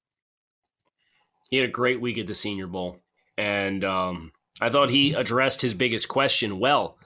He 1.51 1.57
had 1.57 1.69
a 1.69 1.73
great 1.73 2.01
week 2.01 2.19
at 2.19 2.27
the 2.27 2.35
Senior 2.35 2.67
Bowl, 2.67 2.99
and 3.37 3.85
um, 3.85 4.33
I 4.61 4.71
thought 4.71 4.91
he 4.91 5.13
addressed 5.13 5.63
his 5.63 5.75
biggest 5.75 6.09
question 6.09 6.59
well 6.59 6.97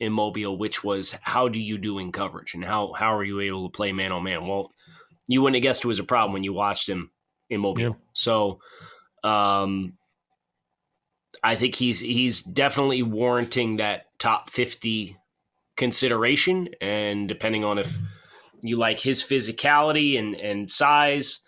in 0.00 0.12
Mobile, 0.12 0.56
which 0.56 0.82
was 0.82 1.16
how 1.22 1.48
do 1.48 1.58
you 1.58 1.78
do 1.78 1.98
in 1.98 2.10
coverage 2.10 2.54
and 2.54 2.64
how 2.64 2.92
how 2.92 3.14
are 3.14 3.24
you 3.24 3.40
able 3.40 3.68
to 3.68 3.76
play 3.76 3.92
man 3.92 4.12
on 4.12 4.24
man? 4.24 4.46
Well, 4.46 4.72
you 5.28 5.42
wouldn't 5.42 5.56
have 5.56 5.62
guessed 5.62 5.84
it 5.84 5.88
was 5.88 5.98
a 5.98 6.04
problem 6.04 6.32
when 6.32 6.44
you 6.44 6.52
watched 6.52 6.88
him 6.88 7.10
in 7.50 7.60
Mobile. 7.60 7.82
Yeah. 7.82 7.90
So, 8.12 8.60
um, 9.22 9.94
I 11.42 11.54
think 11.54 11.74
he's 11.74 12.00
he's 12.00 12.42
definitely 12.42 13.02
warranting 13.02 13.76
that 13.76 14.06
top 14.18 14.50
fifty 14.50 15.16
consideration, 15.76 16.68
and 16.80 17.28
depending 17.28 17.64
on 17.64 17.78
if 17.78 17.96
you 18.62 18.78
like 18.78 19.00
his 19.00 19.22
physicality 19.22 20.18
and 20.18 20.34
and 20.34 20.68
size, 20.68 21.40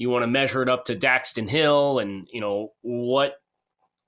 you 0.00 0.08
want 0.08 0.22
to 0.22 0.26
measure 0.26 0.62
it 0.62 0.70
up 0.70 0.86
to 0.86 0.96
Daxton 0.96 1.46
Hill, 1.46 1.98
and 1.98 2.26
you 2.32 2.40
know 2.40 2.72
what 2.80 3.34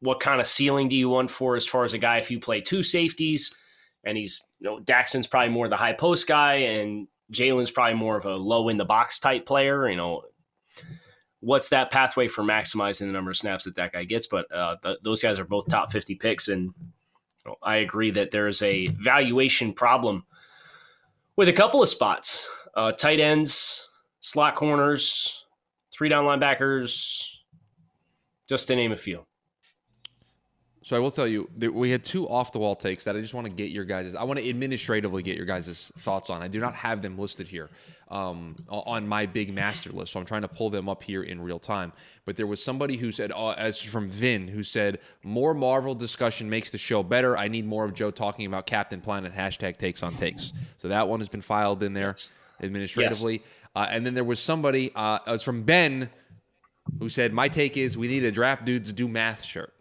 what 0.01 0.21
kind 0.21 0.41
of 0.41 0.47
ceiling 0.47 0.89
do 0.89 0.97
you 0.97 1.11
want 1.11 1.31
for 1.31 1.55
as 1.55 1.67
far 1.67 1.85
as 1.85 1.93
a 1.93 1.99
guy 1.99 2.17
if 2.17 2.31
you 2.31 2.41
play 2.41 2.63
two 2.63 2.83
safeties 2.83 3.55
and 4.03 4.17
he's 4.17 4.41
you 4.59 4.71
know 4.71 4.81
Daxton's 4.81 5.27
probably 5.27 5.51
more 5.51 5.69
the 5.69 5.77
high 5.77 5.93
post 5.93 6.27
guy, 6.27 6.55
and 6.55 7.09
Jalen's 7.31 7.71
probably 7.71 7.93
more 7.93 8.17
of 8.17 8.25
a 8.25 8.35
low 8.35 8.71
in 8.71 8.79
the 8.79 8.87
box 8.87 9.19
type 9.19 9.45
player. 9.45 9.87
You 9.87 9.99
know, 9.99 10.23
what's 11.41 11.69
that 11.69 11.91
pathway 11.91 12.27
for 12.27 12.43
maximizing 12.43 13.01
the 13.01 13.13
number 13.13 13.31
of 13.31 13.37
snaps 13.37 13.67
that 13.67 13.75
that 13.75 13.93
guy 13.93 14.05
gets? 14.05 14.27
But 14.27 14.51
uh, 14.51 14.77
th- 14.83 14.99
those 15.03 15.21
guys 15.21 15.39
are 15.39 15.45
both 15.45 15.69
top 15.69 15.93
fifty 15.93 16.15
picks, 16.15 16.49
and 16.49 16.73
I 17.63 17.77
agree 17.77 18.13
that 18.13 18.31
there 18.31 18.49
is 18.49 18.63
a 18.63 18.87
valuation 18.87 19.75
problem 19.75 20.25
with 21.37 21.51
a 21.51 21.53
couple 21.53 21.83
of 21.83 21.89
spots: 21.91 22.49
uh, 22.75 22.93
tight 22.93 23.21
ends, 23.21 23.91
slot 24.21 24.55
corners, 24.55 25.42
three 25.93 26.09
down 26.09 26.25
linebackers, 26.25 27.27
just 28.49 28.67
to 28.69 28.77
name 28.77 28.93
a 28.93 28.97
few. 28.97 29.25
So 30.85 30.97
I 30.97 30.99
will 30.99 31.13
tell 31.13 31.29
you 31.29 31.49
that 31.59 31.73
we 31.73 31.91
had 31.91 32.03
two 32.03 32.29
off 32.29 32.51
the 32.51 32.59
wall 32.59 32.75
takes 32.75 33.05
that 33.05 33.15
I 33.15 33.21
just 33.21 33.35
want 33.35 33.47
to 33.47 33.53
get 33.53 33.71
your 33.71 33.85
guys. 33.85 34.17
I 34.17 34.25
want 34.25 34.41
to 34.41 34.49
administratively 34.49 35.23
get 35.23 35.37
your 35.37 35.47
guys' 35.47 35.93
thoughts 35.99 36.29
on. 36.29 36.43
I 36.43 36.49
do 36.49 36.59
not 36.59 36.75
have 36.75 37.03
them 37.03 37.17
listed 37.17 37.47
here 37.47 37.71
um, 38.09 38.57
on 38.69 39.07
my 39.07 39.27
big 39.27 39.55
master 39.55 39.91
list, 39.91 40.13
so 40.13 40.19
I'm 40.19 40.27
trying 40.27 40.43
to 40.43 40.49
pull 40.49 40.71
them 40.71 40.89
up 40.89 41.05
here 41.05 41.23
in 41.23 41.41
real 41.41 41.61
time. 41.61 41.93
But 42.25 42.37
there 42.37 42.49
was 42.49 42.63
somebody 42.63 42.97
who 42.97 43.13
said, 43.13 43.31
uh, 43.31 43.51
as 43.51 43.81
from 43.81 44.09
Vin, 44.09 44.49
who 44.49 44.65
said, 44.65 44.99
"More 45.23 45.55
Marvel 45.55 45.95
discussion 45.95 46.51
makes 46.51 46.73
the 46.73 46.79
show 46.79 47.05
better. 47.05 47.39
I 47.39 47.47
need 47.47 47.65
more 47.65 47.85
of 47.85 47.95
Joe 47.95 48.11
talking 48.11 48.47
about 48.47 48.67
Captain 48.67 49.01
Planet." 49.01 49.33
Hashtag 49.33 49.77
takes 49.77 50.03
on 50.03 50.15
takes. 50.17 50.53
So 50.79 50.89
that 50.89 51.07
one 51.07 51.21
has 51.21 51.29
been 51.29 51.43
filed 51.43 51.85
in 51.85 51.93
there 51.93 52.17
administratively. 52.63 53.35
Yes. 53.35 53.43
Uh, 53.75 53.87
and 53.91 54.05
then 54.05 54.15
there 54.15 54.25
was 54.25 54.41
somebody, 54.41 54.93
uh, 54.95 55.19
it 55.27 55.31
was 55.31 55.43
from 55.43 55.63
Ben, 55.63 56.11
who 56.99 57.09
said, 57.09 57.33
"My 57.33 57.49
take 57.49 57.77
is 57.77 57.97
we 57.97 58.09
need 58.09 58.25
a 58.25 58.33
draft 58.33 58.65
dudes 58.65 58.93
do 58.93 59.09
math 59.09 59.45
shirt." 59.45 59.73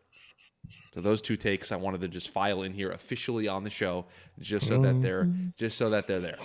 So 0.93 1.01
those 1.01 1.21
two 1.21 1.35
takes 1.35 1.71
I 1.71 1.77
wanted 1.77 2.01
to 2.01 2.07
just 2.07 2.29
file 2.29 2.63
in 2.63 2.73
here 2.73 2.91
officially 2.91 3.47
on 3.47 3.63
the 3.63 3.69
show, 3.69 4.05
just 4.39 4.67
so 4.67 4.81
that 4.81 5.01
they're 5.01 5.25
mm-hmm. 5.25 5.49
just 5.57 5.77
so 5.77 5.89
that 5.89 6.07
they're 6.07 6.19
there. 6.19 6.37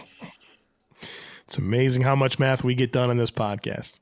It's 1.45 1.59
amazing 1.59 2.03
how 2.03 2.17
much 2.17 2.39
math 2.39 2.65
we 2.65 2.75
get 2.75 2.91
done 2.93 3.11
in 3.11 3.17
this 3.17 3.31
podcast. 3.31 3.99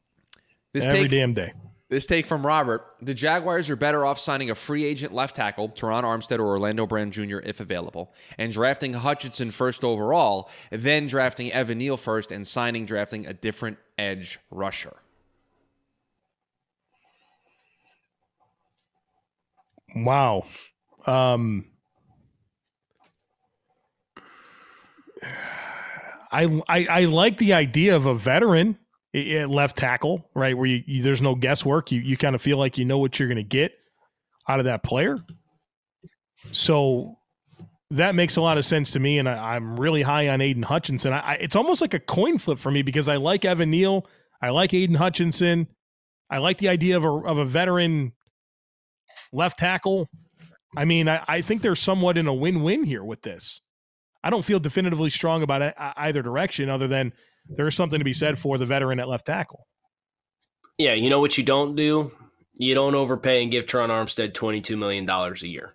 This 0.73 0.87
every 0.87 1.03
take, 1.03 1.11
damn 1.11 1.35
day. 1.35 1.53
This 1.91 2.07
take 2.07 2.27
from 2.27 2.47
Robert: 2.47 2.85
The 3.03 3.15
Jaguars 3.15 3.69
are 3.69 3.77
better 3.77 4.07
off 4.07 4.19
signing 4.19 4.51
a 4.51 4.55
free 4.55 4.85
agent 4.85 5.13
left 5.13 5.37
tackle, 5.37 5.69
Terron 5.69 6.03
Armstead 6.03 6.39
or 6.39 6.47
Orlando 6.47 6.87
Brown 6.87 7.11
Jr. 7.11 7.39
if 7.39 7.61
available, 7.61 8.15
and 8.39 8.53
drafting 8.53 8.95
Hutchinson 8.95 9.51
first 9.51 9.85
overall, 9.85 10.51
then 10.71 11.07
drafting 11.07 11.53
Evan 11.53 11.79
Neal 11.79 11.97
first 11.97 12.33
and 12.33 12.47
signing 12.47 12.87
drafting 12.87 13.27
a 13.27 13.35
different 13.35 13.79
edge 13.99 14.39
rusher. 14.51 14.97
Wow. 19.95 20.45
Um, 21.07 21.67
I, 26.33 26.61
I, 26.69 26.87
I 26.87 27.05
like 27.05 27.37
the 27.37 27.53
idea 27.55 27.95
of 27.95 28.07
a 28.07 28.15
veteran 28.15 28.79
at 29.15 29.49
left 29.49 29.77
tackle, 29.77 30.29
right? 30.35 30.57
Where 30.57 30.67
you, 30.67 30.83
you 30.87 31.03
there's 31.03 31.23
no 31.23 31.35
guesswork. 31.35 31.93
You 31.93 32.01
you 32.01 32.17
kind 32.17 32.35
of 32.35 32.43
feel 32.43 32.59
like 32.59 32.79
you 32.79 32.85
know 32.85 32.99
what 32.99 33.19
you're 33.19 33.29
going 33.29 33.37
to 33.37 33.43
get 33.43 33.73
out 34.49 34.59
of 34.59 34.65
that 34.67 34.83
player. 34.83 35.19
So 36.53 37.17
that 37.91 38.15
makes 38.15 38.37
a 38.37 38.41
lot 38.41 38.59
of 38.59 38.65
sense 38.65 38.93
to 38.93 39.01
me, 39.01 39.19
and 39.19 39.29
I, 39.29 39.57
am 39.57 39.79
really 39.79 40.03
high 40.03 40.29
on 40.29 40.41
Aidan 40.41 40.63
Hutchinson. 40.63 41.13
I, 41.13 41.21
I, 41.21 41.35
it's 41.35 41.57
almost 41.57 41.81
like 41.81 41.95
a 41.95 42.01
coin 42.01 42.39
flip 42.39 42.59
for 42.59 42.71
me 42.71 42.83
because 42.83 43.09
I 43.09 43.17
like 43.17 43.45
Evan 43.45 43.71
Neal, 43.71 44.07
I 44.43 44.51
like 44.51 44.75
Aidan 44.75 44.97
Hutchinson, 44.97 45.69
I 46.29 46.39
like 46.39 46.59
the 46.59 46.69
idea 46.69 46.97
of 46.97 47.05
a 47.05 47.09
of 47.09 47.39
a 47.39 47.45
veteran 47.45 48.13
left 49.33 49.59
tackle. 49.59 50.09
I 50.77 50.85
mean, 50.85 51.09
I, 51.09 51.23
I 51.29 51.41
think 51.41 51.63
they're 51.63 51.77
somewhat 51.77 52.19
in 52.19 52.27
a 52.27 52.35
win-win 52.35 52.83
here 52.83 53.05
with 53.05 53.23
this. 53.23 53.61
I 54.25 54.31
don't 54.31 54.45
feel 54.45 54.59
definitively 54.59 55.11
strong 55.11 55.43
about 55.43 55.63
it, 55.63 55.75
either 55.79 56.23
direction, 56.23 56.69
other 56.69 56.89
than 56.89 57.13
there 57.49 57.67
is 57.67 57.75
something 57.75 57.99
to 57.99 58.05
be 58.05 58.13
said 58.13 58.39
for 58.39 58.59
the 58.59 58.67
veteran 58.67 59.01
at 59.01 59.09
left 59.09 59.27
tackle. 59.27 59.67
Yeah, 60.79 60.95
you 60.95 61.11
know 61.11 61.21
what 61.21 61.39
you 61.39 61.45
don't 61.45 61.77
do? 61.77 62.13
You 62.55 62.75
don't 62.75 62.95
overpay 62.95 63.43
and 63.43 63.51
give 63.51 63.67
Terron 63.67 63.89
Armstead 63.89 64.35
twenty 64.35 64.61
two 64.61 64.77
million 64.77 65.07
dollars 65.07 65.43
a 65.43 65.49
year, 65.49 65.75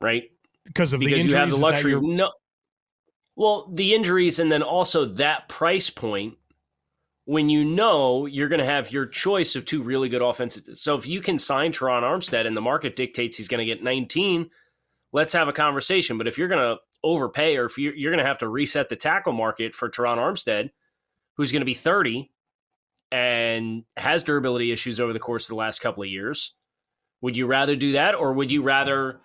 right? 0.00 0.24
Because 0.64 0.92
of 0.92 1.00
because 1.00 1.24
you 1.24 1.34
have 1.34 1.50
the 1.50 1.56
luxury. 1.56 1.98
No, 2.00 2.32
well, 3.36 3.70
the 3.72 3.94
injuries, 3.94 4.38
and 4.38 4.50
then 4.50 4.62
also 4.62 5.04
that 5.04 5.48
price 5.48 5.90
point 5.90 6.34
when 7.24 7.48
you 7.48 7.64
know 7.64 8.26
you're 8.26 8.48
going 8.48 8.60
to 8.60 8.64
have 8.64 8.90
your 8.90 9.06
choice 9.06 9.54
of 9.54 9.64
two 9.64 9.82
really 9.82 10.08
good 10.08 10.22
offenses. 10.22 10.82
So 10.82 10.96
if 10.96 11.06
you 11.06 11.20
can 11.20 11.38
sign 11.38 11.72
Terron 11.72 12.02
Armstead 12.02 12.46
and 12.46 12.56
the 12.56 12.60
market 12.60 12.96
dictates 12.96 13.36
he's 13.36 13.48
going 13.48 13.60
to 13.60 13.64
get 13.64 13.82
19, 13.82 14.50
let's 15.12 15.32
have 15.32 15.48
a 15.48 15.52
conversation. 15.52 16.18
But 16.18 16.26
if 16.26 16.36
you're 16.36 16.48
going 16.48 16.76
to 16.76 16.80
overpay 17.04 17.56
or 17.56 17.66
if 17.66 17.78
you're, 17.78 17.94
you're 17.94 18.12
going 18.12 18.22
to 18.22 18.28
have 18.28 18.38
to 18.38 18.48
reset 18.48 18.88
the 18.88 18.96
tackle 18.96 19.32
market 19.32 19.74
for 19.74 19.88
Terron 19.88 20.18
Armstead, 20.18 20.70
who's 21.36 21.52
going 21.52 21.60
to 21.60 21.66
be 21.66 21.74
30 21.74 22.30
and 23.10 23.84
has 23.96 24.22
durability 24.22 24.72
issues 24.72 25.00
over 25.00 25.12
the 25.12 25.18
course 25.18 25.44
of 25.44 25.48
the 25.48 25.56
last 25.56 25.80
couple 25.80 26.02
of 26.02 26.08
years, 26.08 26.54
would 27.20 27.36
you 27.36 27.46
rather 27.46 27.76
do 27.76 27.92
that 27.92 28.14
or 28.14 28.32
would 28.32 28.50
you 28.50 28.62
rather 28.62 29.20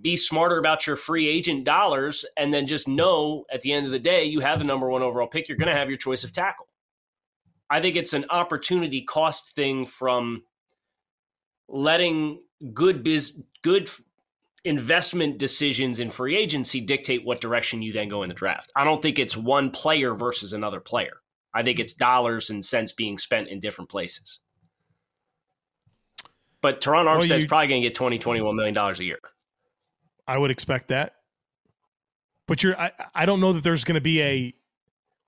be 0.00 0.16
smarter 0.16 0.58
about 0.58 0.86
your 0.86 0.96
free 0.96 1.26
agent 1.28 1.64
dollars 1.64 2.24
and 2.36 2.54
then 2.54 2.66
just 2.66 2.86
know 2.86 3.44
at 3.52 3.60
the 3.62 3.72
end 3.72 3.86
of 3.86 3.92
the 3.92 3.98
day 3.98 4.24
you 4.24 4.40
have 4.40 4.58
the 4.58 4.64
number 4.64 4.88
one 4.88 5.02
overall 5.02 5.26
pick, 5.26 5.48
you're 5.48 5.58
going 5.58 5.72
to 5.72 5.74
have 5.74 5.88
your 5.88 5.98
choice 5.98 6.22
of 6.22 6.32
tackle? 6.32 6.68
I 7.70 7.80
think 7.80 7.96
it's 7.96 8.12
an 8.12 8.26
opportunity 8.30 9.02
cost 9.02 9.54
thing 9.54 9.86
from 9.86 10.42
letting 11.68 12.40
good 12.74 13.02
biz 13.02 13.38
good 13.62 13.88
investment 14.64 15.38
decisions 15.38 16.00
in 16.00 16.10
free 16.10 16.36
agency 16.36 16.80
dictate 16.80 17.24
what 17.24 17.40
direction 17.40 17.82
you 17.82 17.92
then 17.92 18.08
go 18.08 18.22
in 18.22 18.28
the 18.28 18.34
draft. 18.34 18.70
I 18.76 18.84
don't 18.84 19.00
think 19.00 19.18
it's 19.18 19.36
one 19.36 19.70
player 19.70 20.14
versus 20.14 20.52
another 20.52 20.80
player. 20.80 21.20
I 21.54 21.62
think 21.62 21.78
it's 21.78 21.94
dollars 21.94 22.50
and 22.50 22.64
cents 22.64 22.92
being 22.92 23.18
spent 23.18 23.48
in 23.48 23.60
different 23.60 23.90
places. 23.90 24.40
But 26.62 26.80
Terron 26.80 27.06
Armstead's 27.06 27.30
well, 27.30 27.40
you, 27.40 27.48
probably 27.48 27.66
going 27.68 27.82
to 27.82 27.88
get 27.88 27.94
20, 27.94 28.18
21 28.18 28.54
million 28.54 28.74
dollars 28.74 29.00
a 29.00 29.04
year. 29.04 29.18
I 30.28 30.36
would 30.36 30.50
expect 30.50 30.88
that. 30.88 31.14
But 32.46 32.62
you're 32.62 32.78
I, 32.78 32.92
I 33.14 33.26
don't 33.26 33.40
know 33.40 33.52
that 33.54 33.64
there's 33.64 33.84
going 33.84 33.94
to 33.94 34.00
be 34.00 34.22
a 34.22 34.54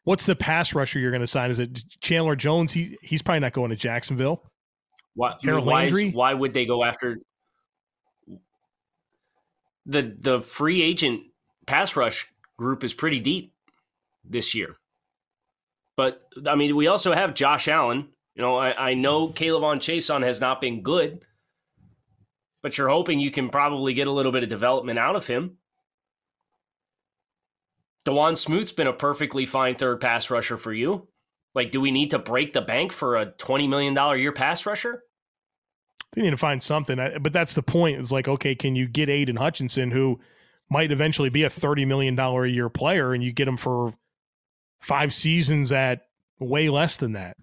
What's 0.05 0.27
the 0.27 0.35
pass 0.35 0.75
rusher 0.75 0.99
you're 0.99 1.13
going 1.13 1.21
to 1.21 1.29
sign? 1.29 1.51
Is 1.51 1.61
it 1.61 1.81
Chandler 2.01 2.35
Jones? 2.35 2.73
He 2.73 2.99
he's 3.03 3.23
probably 3.23 3.41
not 3.41 3.53
going 3.53 3.71
to 3.71 3.77
Jacksonville. 3.77 4.43
Why, 5.15 5.35
why, 5.45 5.85
is, 5.85 6.15
why 6.15 6.33
would 6.35 6.55
they 6.55 6.65
go 6.65 6.83
after 6.83 7.19
the 9.87 10.15
the 10.19 10.41
free 10.41 10.83
agent 10.83 11.23
pass 11.67 11.97
rush 11.97 12.31
group 12.57 12.85
is 12.85 12.95
pretty 12.95 13.21
deep 13.21 13.55
this 14.25 14.55
year. 14.55 14.77
But 15.97 16.23
I 16.47 16.55
mean, 16.55 16.75
we 16.77 16.87
also 16.87 17.13
have 17.13 17.35
Josh 17.35 17.69
Allen. 17.69 18.09
You 18.35 18.43
know, 18.43 18.57
I, 18.57 18.91
I 18.91 18.95
know 18.95 19.29
K'Lavon 19.29 19.77
Chaisson 19.77 20.23
has 20.23 20.41
not 20.41 20.61
been 20.61 20.83
good, 20.83 21.25
but 22.63 22.79
you're 22.79 22.89
hoping 22.89 23.21
you 23.21 23.31
can 23.31 23.51
probably 23.51 23.93
get 23.93 24.07
a 24.07 24.13
little 24.13 24.33
bit 24.33 24.43
of 24.43 24.49
development 24.49 24.99
out 24.99 25.17
of 25.17 25.27
him. 25.27 25.59
Dawuane 28.07 28.37
Smoot's 28.37 28.73
been 28.73 28.87
a 28.87 28.93
perfectly 28.93 29.47
fine 29.47 29.77
third 29.77 30.01
pass 30.01 30.31
rusher 30.31 30.57
for 30.57 30.73
you. 30.73 31.09
Like, 31.55 31.71
do 31.71 31.81
we 31.81 31.91
need 31.91 32.11
to 32.13 32.19
break 32.19 32.53
the 32.53 32.63
bank 32.63 32.93
for 32.93 33.17
a 33.17 33.27
$20 33.27 33.69
million 33.69 34.19
year 34.19 34.33
pass 34.33 34.65
rusher? 34.65 35.05
They 36.13 36.23
need 36.23 36.31
to 36.31 36.37
find 36.37 36.63
something. 36.63 36.99
But 37.21 37.33
that's 37.33 37.55
the 37.55 37.63
point. 37.63 37.99
It's 37.99 38.13
like, 38.13 38.29
okay, 38.29 38.55
can 38.55 38.77
you 38.77 38.87
get 38.87 39.09
Aidan 39.09 39.37
Hutchinson, 39.37 39.91
who 39.91 40.21
might 40.71 40.93
eventually 40.93 41.31
be 41.31 41.45
a 41.45 41.51
$30 41.51 41.87
million 41.87 42.19
a 42.19 42.47
year 42.47 42.69
player, 42.69 43.15
and 43.15 43.23
you 43.23 43.33
get 43.33 43.49
him 43.49 43.57
for 43.57 43.95
five 44.81 45.15
seasons 45.15 45.73
at 45.73 46.07
way 46.39 46.69
less 46.69 46.99
than 46.99 47.13
that? 47.13 47.37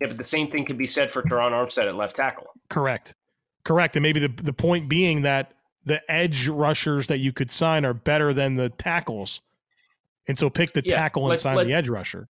Yeah, 0.00 0.08
but 0.08 0.18
the 0.18 0.24
same 0.24 0.46
thing 0.46 0.66
could 0.66 0.76
be 0.76 0.86
said 0.86 1.10
for 1.10 1.22
Terron 1.22 1.52
Armstead 1.52 1.88
at 1.88 1.96
left 1.96 2.16
tackle. 2.16 2.48
Correct. 2.68 3.14
Correct. 3.64 3.96
And 3.96 4.02
maybe 4.02 4.20
the, 4.20 4.28
the 4.28 4.52
point 4.52 4.88
being 4.88 5.22
that 5.22 5.52
the 5.86 6.02
edge 6.10 6.48
rushers 6.48 7.06
that 7.06 7.18
you 7.18 7.32
could 7.32 7.50
sign 7.50 7.84
are 7.84 7.94
better 7.94 8.34
than 8.34 8.56
the 8.56 8.68
tackles. 8.68 9.40
And 10.28 10.38
so 10.38 10.50
pick 10.50 10.72
the 10.72 10.82
yeah, 10.84 10.96
tackle 10.96 11.30
and 11.30 11.40
sign 11.40 11.66
the 11.66 11.72
edge 11.72 11.88
rusher. 11.88 12.28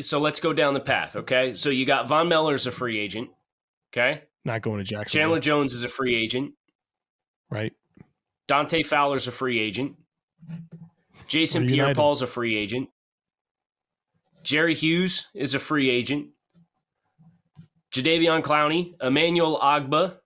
So 0.00 0.20
let's 0.20 0.40
go 0.40 0.52
down 0.52 0.74
the 0.74 0.80
path. 0.80 1.16
Okay. 1.16 1.54
So 1.54 1.70
you 1.70 1.84
got 1.84 2.08
Von 2.08 2.28
Miller's 2.28 2.66
a 2.66 2.72
free 2.72 2.98
agent. 2.98 3.30
Okay. 3.92 4.22
Not 4.44 4.62
going 4.62 4.78
to 4.78 4.84
Jackson. 4.84 5.18
Chandler 5.18 5.40
Jones 5.40 5.74
is 5.74 5.84
a 5.84 5.88
free 5.88 6.14
agent. 6.14 6.52
Right. 7.50 7.72
Dante 8.46 8.82
Fowler's 8.82 9.26
a 9.26 9.32
free 9.32 9.58
agent. 9.60 9.96
Jason 11.26 11.66
Pierre-Paul's 11.66 12.22
a 12.22 12.26
free 12.26 12.56
agent. 12.56 12.88
Jerry 14.42 14.74
Hughes 14.74 15.26
is 15.34 15.52
a 15.52 15.58
free 15.58 15.90
agent. 15.90 16.28
Jadeveon 17.92 18.42
Clowney, 18.42 18.94
Emmanuel 19.02 19.58
Ogbah, 19.62 20.16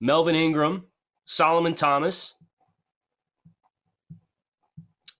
Melvin 0.00 0.34
Ingram, 0.34 0.86
Solomon 1.24 1.74
Thomas. 1.74 2.34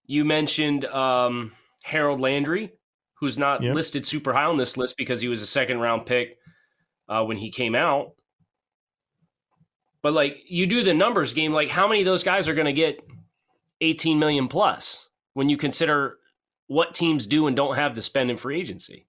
You 0.07 0.25
mentioned 0.25 0.85
um, 0.87 1.53
Harold 1.85 2.21
Landry, 2.21 2.73
who's 3.23 3.39
not 3.39 3.63
Yep. 3.63 3.75
listed 3.77 4.05
super 4.05 4.33
high 4.33 4.47
on 4.47 4.57
this 4.57 4.77
list 4.77 4.97
because 4.97 5.21
he 5.21 5.29
was 5.29 5.41
a 5.43 5.47
second 5.47 5.79
round 5.79 6.07
pick 6.07 6.39
uh, 7.09 7.23
when 7.25 7.37
he 7.37 7.51
came 7.53 7.77
out. 7.77 8.15
But 10.03 10.13
like 10.13 10.39
you 10.49 10.67
do 10.67 10.83
the 10.83 10.93
numbers 10.93 11.33
game, 11.33 11.53
like 11.53 11.69
how 11.69 11.87
many 11.87 12.01
of 12.01 12.05
those 12.05 12.25
guys 12.25 12.49
are 12.49 12.55
going 12.55 12.67
to 12.67 12.73
get 12.73 13.01
18 13.81 14.19
million 14.19 14.49
plus 14.49 15.09
when 15.35 15.49
you 15.49 15.57
consider 15.57 16.19
what 16.67 16.95
teams 16.95 17.27
do 17.27 17.47
and 17.47 17.55
don't 17.55 17.77
have 17.77 17.95
to 17.95 18.03
spend 18.03 18.29
in 18.29 18.37
free 18.37 18.59
agency? 18.59 19.07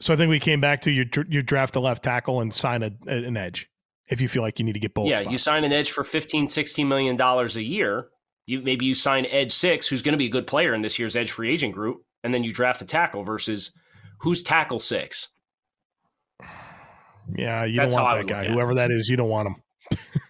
So 0.00 0.12
I 0.12 0.16
think 0.16 0.28
we 0.30 0.40
came 0.40 0.60
back 0.60 0.80
to 0.82 0.90
you. 0.90 1.04
You 1.28 1.40
draft 1.42 1.76
a 1.76 1.80
left 1.80 2.02
tackle 2.02 2.40
and 2.40 2.52
sign 2.52 2.82
a, 2.82 2.90
an 3.06 3.36
edge 3.36 3.70
if 4.08 4.20
you 4.20 4.28
feel 4.28 4.42
like 4.42 4.58
you 4.58 4.64
need 4.64 4.72
to 4.74 4.80
get 4.80 4.92
both. 4.92 5.06
yeah, 5.08 5.18
spots. 5.20 5.30
you 5.30 5.38
sign 5.38 5.62
an 5.62 5.72
edge 5.72 5.92
for 5.92 6.02
15, 6.02 6.48
16 6.48 6.88
million 6.88 7.16
dollars 7.16 7.54
a 7.56 7.62
year. 7.62 8.08
You 8.46 8.62
maybe 8.62 8.86
you 8.86 8.94
sign 8.94 9.26
Edge 9.26 9.52
six, 9.52 9.88
who's 9.88 10.02
going 10.02 10.12
to 10.12 10.18
be 10.18 10.26
a 10.26 10.30
good 10.30 10.46
player 10.46 10.72
in 10.72 10.82
this 10.82 10.98
year's 10.98 11.16
edge 11.16 11.32
free 11.32 11.52
agent 11.52 11.74
group, 11.74 12.02
and 12.22 12.32
then 12.32 12.44
you 12.44 12.52
draft 12.52 12.80
a 12.80 12.84
tackle 12.84 13.24
versus 13.24 13.72
who's 14.20 14.42
tackle 14.42 14.80
six. 14.80 15.28
Yeah, 17.34 17.64
you 17.64 17.76
That's 17.76 17.96
don't 17.96 18.04
want 18.04 18.28
that 18.28 18.32
guy. 18.32 18.46
Whoever 18.46 18.76
that 18.76 18.92
is, 18.92 19.08
you 19.08 19.16
don't 19.16 19.28
want 19.28 19.48
him. 19.48 19.56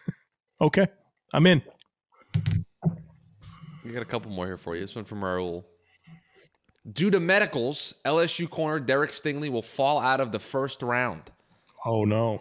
okay, 0.62 0.86
I'm 1.34 1.46
in. 1.46 1.62
We 3.84 3.92
got 3.92 4.02
a 4.02 4.06
couple 4.06 4.30
more 4.30 4.46
here 4.46 4.56
for 4.56 4.74
you. 4.74 4.80
This 4.80 4.96
one 4.96 5.04
from 5.04 5.20
Raul. 5.20 5.64
Due 6.90 7.10
to 7.10 7.20
medicals, 7.20 7.94
LSU 8.04 8.48
corner 8.48 8.80
Derek 8.80 9.10
Stingley 9.10 9.50
will 9.50 9.62
fall 9.62 9.98
out 9.98 10.20
of 10.20 10.32
the 10.32 10.38
first 10.38 10.82
round. 10.82 11.22
Oh 11.84 12.04
no. 12.04 12.40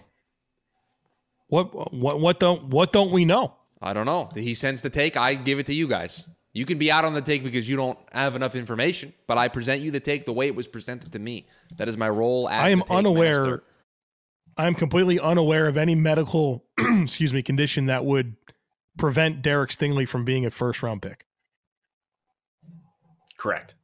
What 1.48 1.94
what 1.94 2.20
what 2.20 2.40
don't 2.40 2.70
what 2.70 2.94
don't 2.94 3.12
we 3.12 3.26
know? 3.26 3.56
I 3.86 3.94
don't 3.94 4.08
know. 4.08 4.30
He 4.34 4.56
sends 4.56 4.82
the 4.82 4.90
take. 4.90 5.16
I 5.16 5.36
give 5.36 5.60
it 5.60 5.68
to 5.68 5.74
you 5.74 5.88
guys. 5.88 6.28
You 6.54 6.66
can 6.66 6.80
be 6.80 6.92
out 6.92 7.06
on 7.06 7.14
the 7.14 7.22
take 7.22 7.44
because 7.44 7.70
you 7.70 7.76
don't 7.76 8.00
have 8.12 8.36
enough 8.36 8.56
information, 8.56 9.14
but 9.28 9.38
I 9.38 9.48
present 9.48 9.84
you 9.84 9.92
the 9.92 10.00
take 10.00 10.26
the 10.26 10.34
way 10.34 10.48
it 10.48 10.56
was 10.56 10.68
presented 10.68 11.14
to 11.14 11.20
me. 11.20 11.46
That 11.78 11.88
is 11.88 11.96
my 11.96 12.10
role 12.10 12.50
as 12.50 12.64
I 12.64 12.70
am 12.70 12.80
the 12.80 12.86
take 12.86 12.98
unaware. 12.98 13.42
master. 13.42 13.64
I 14.58 14.68
am 14.68 14.74
completely 14.74 15.20
unaware 15.20 15.68
of 15.68 15.78
any 15.78 15.96
medical, 15.96 16.64
excuse 16.80 17.34
me, 17.34 17.44
condition 17.44 17.88
that 17.88 18.06
would 18.06 18.36
prevent 18.98 19.42
Derek 19.42 19.70
Stingley 19.70 20.08
from 20.08 20.26
being 20.26 20.46
a 20.46 20.52
first 20.52 20.82
round 20.82 21.02
pick. 21.02 21.26
Correct. 23.38 23.76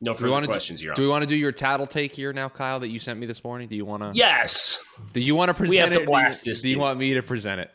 No 0.00 0.14
Do 0.14 0.30
we 0.30 0.46
questions, 0.46 0.82
Your 0.82 0.92
do 0.94 1.02
we 1.02 1.08
want 1.08 1.22
to 1.22 1.26
do 1.26 1.34
your 1.36 1.52
tattle 1.52 1.86
take 1.86 2.14
here 2.14 2.32
now, 2.32 2.50
Kyle, 2.50 2.80
that 2.80 2.88
you 2.88 2.98
sent 2.98 3.18
me 3.18 3.24
this 3.24 3.42
morning? 3.42 3.66
Do 3.66 3.76
you 3.76 3.86
want 3.86 4.02
to? 4.02 4.12
Yes. 4.14 4.78
Do 5.14 5.20
you 5.20 5.34
want 5.34 5.48
to 5.48 5.54
present 5.54 5.70
it? 5.74 5.76
We 5.76 5.80
have 5.80 5.88
to 5.90 5.94
it? 5.94 5.96
or 5.96 5.98
do 5.98 6.02
you- 6.02 6.06
blast 6.18 6.44
this 6.44 6.62
Do 6.62 6.68
you 6.68 6.74
dude. 6.74 6.82
want 6.82 6.98
me 6.98 7.14
to 7.14 7.22
present 7.22 7.60
it? 7.62 7.70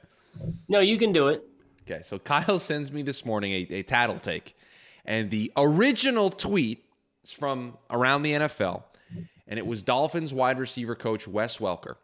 No, 0.69 0.79
you 0.79 0.97
can 0.97 1.11
do 1.13 1.29
it. 1.29 1.43
Okay, 1.89 2.03
so 2.03 2.19
Kyle 2.19 2.59
sends 2.59 2.91
me 2.91 3.01
this 3.01 3.25
morning 3.25 3.51
a, 3.53 3.75
a 3.77 3.83
tattle 3.83 4.19
take, 4.19 4.55
and 5.03 5.31
the 5.31 5.51
original 5.57 6.29
tweet 6.29 6.85
is 7.23 7.31
from 7.31 7.75
around 7.89 8.21
the 8.21 8.33
NFL, 8.33 8.83
and 9.47 9.57
it 9.57 9.65
was 9.65 9.81
Dolphins 9.81 10.31
wide 10.31 10.59
receiver 10.59 10.95
coach 10.95 11.27
Wes 11.27 11.57
Welker. 11.57 11.95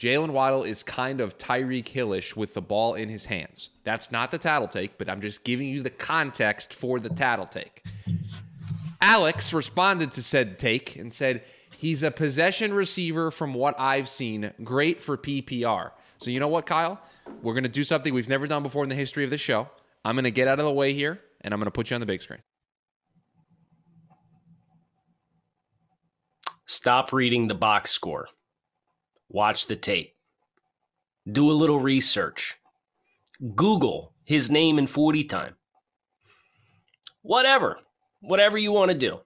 Jaylen 0.00 0.30
Waddle 0.30 0.62
is 0.62 0.82
kind 0.82 1.20
of 1.20 1.36
Tyreek 1.36 1.86
Hillish 1.88 2.34
with 2.34 2.54
the 2.54 2.62
ball 2.62 2.94
in 2.94 3.08
his 3.08 3.26
hands. 3.26 3.70
That's 3.84 4.10
not 4.10 4.30
the 4.30 4.38
tattle 4.38 4.66
take, 4.68 4.98
but 4.98 5.08
I'm 5.10 5.20
just 5.20 5.44
giving 5.44 5.68
you 5.68 5.82
the 5.82 5.90
context 5.90 6.72
for 6.72 6.98
the 6.98 7.10
tattle 7.10 7.46
take. 7.46 7.84
Alex 9.02 9.52
responded 9.52 10.12
to 10.12 10.22
said 10.22 10.58
take 10.58 10.96
and 10.96 11.12
said, 11.12 11.42
He's 11.76 12.04
a 12.04 12.12
possession 12.12 12.72
receiver 12.72 13.32
from 13.32 13.52
what 13.52 13.74
I've 13.78 14.08
seen. 14.08 14.52
Great 14.62 15.02
for 15.02 15.18
PPR. 15.18 15.90
So, 16.18 16.30
you 16.30 16.38
know 16.38 16.46
what, 16.46 16.64
Kyle? 16.64 17.00
We're 17.42 17.54
going 17.54 17.64
to 17.64 17.68
do 17.68 17.82
something 17.82 18.14
we've 18.14 18.28
never 18.28 18.46
done 18.46 18.62
before 18.62 18.84
in 18.84 18.88
the 18.88 18.94
history 18.94 19.24
of 19.24 19.30
this 19.30 19.40
show. 19.40 19.68
I'm 20.04 20.14
going 20.14 20.24
to 20.24 20.30
get 20.30 20.46
out 20.46 20.60
of 20.60 20.64
the 20.64 20.72
way 20.72 20.94
here 20.94 21.20
and 21.40 21.52
I'm 21.52 21.58
going 21.58 21.66
to 21.66 21.72
put 21.72 21.90
you 21.90 21.96
on 21.96 22.00
the 22.00 22.06
big 22.06 22.22
screen. 22.22 22.38
Stop 26.66 27.12
reading 27.12 27.48
the 27.48 27.54
box 27.54 27.90
score. 27.90 28.28
Watch 29.28 29.66
the 29.66 29.76
tape. 29.76 30.14
Do 31.30 31.50
a 31.50 31.52
little 31.52 31.80
research. 31.80 32.56
Google 33.56 34.12
his 34.24 34.50
name 34.50 34.78
in 34.78 34.86
40 34.86 35.24
time. 35.24 35.56
Whatever. 37.22 37.78
Whatever 38.22 38.56
you 38.56 38.72
want 38.72 38.90
to 38.90 38.96
do. 38.96 39.20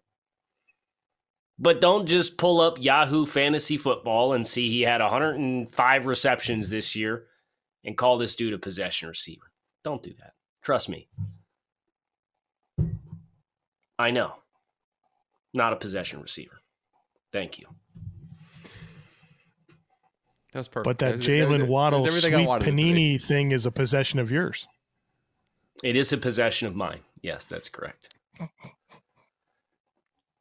But 1.58 1.80
don't 1.80 2.06
just 2.06 2.36
pull 2.36 2.60
up 2.60 2.82
Yahoo 2.82 3.24
Fantasy 3.24 3.76
Football 3.78 4.32
and 4.34 4.46
see 4.46 4.68
he 4.68 4.82
had 4.82 5.00
105 5.00 6.06
receptions 6.06 6.68
this 6.68 6.94
year 6.96 7.26
and 7.84 7.96
call 7.96 8.18
this 8.18 8.36
dude 8.36 8.52
a 8.52 8.58
possession 8.58 9.08
receiver. 9.08 9.50
Don't 9.84 10.02
do 10.02 10.12
that. 10.18 10.32
Trust 10.62 10.88
me. 10.88 11.08
I 13.98 14.10
know. 14.10 14.34
Not 15.54 15.72
a 15.72 15.76
possession 15.76 16.20
receiver. 16.20 16.60
Thank 17.32 17.58
you. 17.58 17.66
That 20.52 20.60
was 20.60 20.68
perfect. 20.68 20.84
But 20.84 20.98
that 20.98 21.12
was- 21.12 21.20
was- 21.20 21.28
Jaylen 21.28 21.60
was 21.62 21.68
Waddle 21.70 22.06
everything 22.06 22.32
sweet 22.32 22.42
I 22.42 22.46
wanted 22.46 22.68
it 22.68 22.70
to 22.70 22.76
be. 22.76 22.82
panini 22.82 23.22
thing 23.22 23.52
is 23.52 23.64
a 23.66 23.70
possession 23.70 24.18
of 24.18 24.30
yours. 24.30 24.66
It 25.82 25.96
is 25.96 26.12
a 26.12 26.18
possession 26.18 26.66
of 26.68 26.74
mine. 26.74 27.00
Yes, 27.22 27.46
that's 27.46 27.68
correct. 27.68 28.14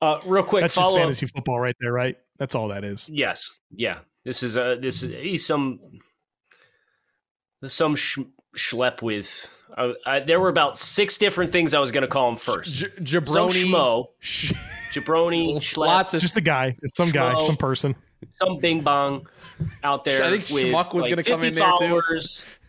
Uh, 0.05 0.19
real 0.25 0.43
quick 0.43 0.61
That's 0.61 0.75
just 0.75 0.83
follow 0.85 0.97
up. 0.97 1.03
fantasy 1.03 1.25
football 1.25 1.59
right 1.59 1.75
there, 1.79 1.91
right? 1.91 2.15
That's 2.37 2.53
all 2.55 2.67
that 2.67 2.83
is. 2.83 3.07
Yes, 3.09 3.49
yeah. 3.75 3.99
This 4.23 4.43
is 4.43 4.55
a 4.57 4.77
this 4.79 5.01
is 5.03 5.13
he's 5.15 5.45
some 5.45 5.79
some 7.67 7.95
sh- 7.95 8.19
schlep 8.55 9.01
with. 9.01 9.49
Uh, 9.75 9.93
I, 10.05 10.19
there 10.19 10.39
were 10.39 10.49
about 10.49 10.77
six 10.77 11.17
different 11.17 11.51
things 11.51 11.73
I 11.73 11.79
was 11.79 11.91
going 11.91 12.03
to 12.03 12.07
call 12.07 12.29
him 12.29 12.35
first. 12.37 12.75
J- 12.75 12.87
some 12.95 13.03
jabroni. 13.23 13.65
schmo, 13.65 14.05
Sh- 14.19 14.53
jabroni, 14.93 15.55
schlep, 15.57 15.87
lots 15.87 16.13
of 16.13 16.21
Just 16.21 16.37
a 16.37 16.41
guy, 16.41 16.77
just 16.81 16.95
some 16.95 17.09
guy, 17.09 17.33
some 17.45 17.57
person. 17.57 17.95
some 18.29 18.59
bing 18.59 18.81
bong 18.81 19.27
out 19.83 20.05
there. 20.05 20.23
I 20.23 20.29
think 20.37 20.43
with 20.49 20.65
Schmuck 20.65 20.93
was 20.93 21.03
like 21.03 21.09
gonna 21.09 21.23
come 21.23 21.43
in 21.43 21.53
there, 21.55 21.71
too. 21.79 22.01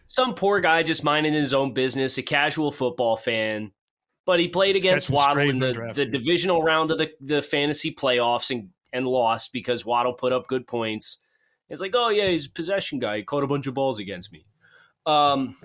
Some 0.09 0.35
poor 0.35 0.61
guy 0.61 0.83
just 0.83 1.05
minding 1.05 1.33
his 1.35 1.53
own 1.53 1.75
business, 1.75 2.17
a 2.19 2.23
casual 2.23 2.73
football 2.73 3.17
fan. 3.17 3.73
But 4.27 4.41
he 4.41 4.49
played 4.49 4.75
He's 4.75 4.85
against 4.85 5.07
catching 5.07 5.17
Waddle 5.17 5.43
in 5.45 5.51
in 5.51 5.59
the 5.61 5.67
the, 5.69 5.73
draft, 5.73 5.97
the 5.97 6.05
dude. 6.05 6.13
divisional 6.13 6.63
round 6.63 6.91
of 6.91 6.99
the, 6.99 7.11
the 7.21 7.41
fantasy 7.41 7.93
playoffs 7.95 8.51
and, 8.51 8.71
and 8.93 9.07
lost 9.07 9.53
because 9.53 9.85
Waddle 9.87 10.13
put 10.13 10.33
up 10.33 10.49
good 10.49 10.67
points. 10.67 11.19
It's 11.71 11.81
like, 11.81 11.93
oh 11.95 12.11
yeah, 12.11 12.29
he's 12.29 12.47
a 12.47 12.51
possession 12.51 12.99
guy. 12.99 13.19
He 13.19 13.23
caught 13.23 13.45
a 13.45 13.47
bunch 13.47 13.67
of 13.67 13.75
balls 13.75 13.99
against 13.99 14.33
me. 14.33 14.45
Um, 15.07 15.57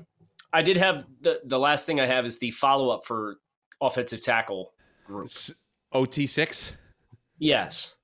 I 0.54 0.62
did 0.62 0.78
have 0.78 1.06
the 1.21 1.41
the 1.43 1.58
last 1.60 1.86
thing 1.86 2.00
I 2.00 2.06
have 2.06 2.26
is 2.26 2.38
the 2.39 2.52
follow 2.52 2.89
up 2.89 3.06
for 3.06 3.38
offensive 3.82 4.21
tackle 4.21 4.74
group. 5.06 5.26
S- 5.26 5.54
OT6. 5.93 6.71
Yes. 7.39 7.95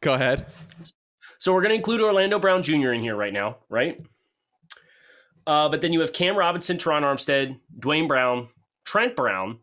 Go 0.00 0.14
ahead. 0.14 0.46
So 1.38 1.52
we're 1.52 1.60
going 1.62 1.70
to 1.70 1.76
include 1.76 2.00
Orlando 2.00 2.38
Brown 2.38 2.62
Jr. 2.62 2.92
in 2.92 3.00
here 3.02 3.16
right 3.16 3.32
now, 3.32 3.58
right? 3.68 4.00
Uh, 5.46 5.68
but 5.68 5.80
then 5.80 5.92
you 5.92 6.00
have 6.00 6.12
Cam 6.12 6.36
Robinson, 6.36 6.76
Terron 6.78 7.02
Armstead, 7.02 7.58
Duane 7.78 8.06
Brown, 8.08 8.48
Trent 8.84 9.14
Brown. 9.16 9.58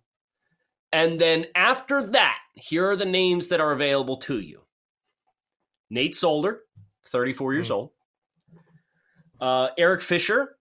And 0.93 1.19
then 1.19 1.47
after 1.55 2.03
that, 2.07 2.37
here 2.53 2.89
are 2.89 2.95
the 2.95 3.05
names 3.05 3.47
that 3.47 3.61
are 3.61 3.71
available 3.71 4.17
to 4.17 4.39
you 4.39 4.61
Nate 5.89 6.15
Solder, 6.15 6.61
34 7.05 7.53
years 7.53 7.71
old. 7.71 7.91
Uh, 9.39 9.69
Eric 9.77 10.01
Fisher, 10.01 10.57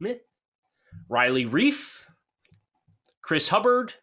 meh. 0.00 0.14
Riley 1.08 1.44
Reiff, 1.44 2.06
Chris 3.20 3.48
Hubbard, 3.48 3.94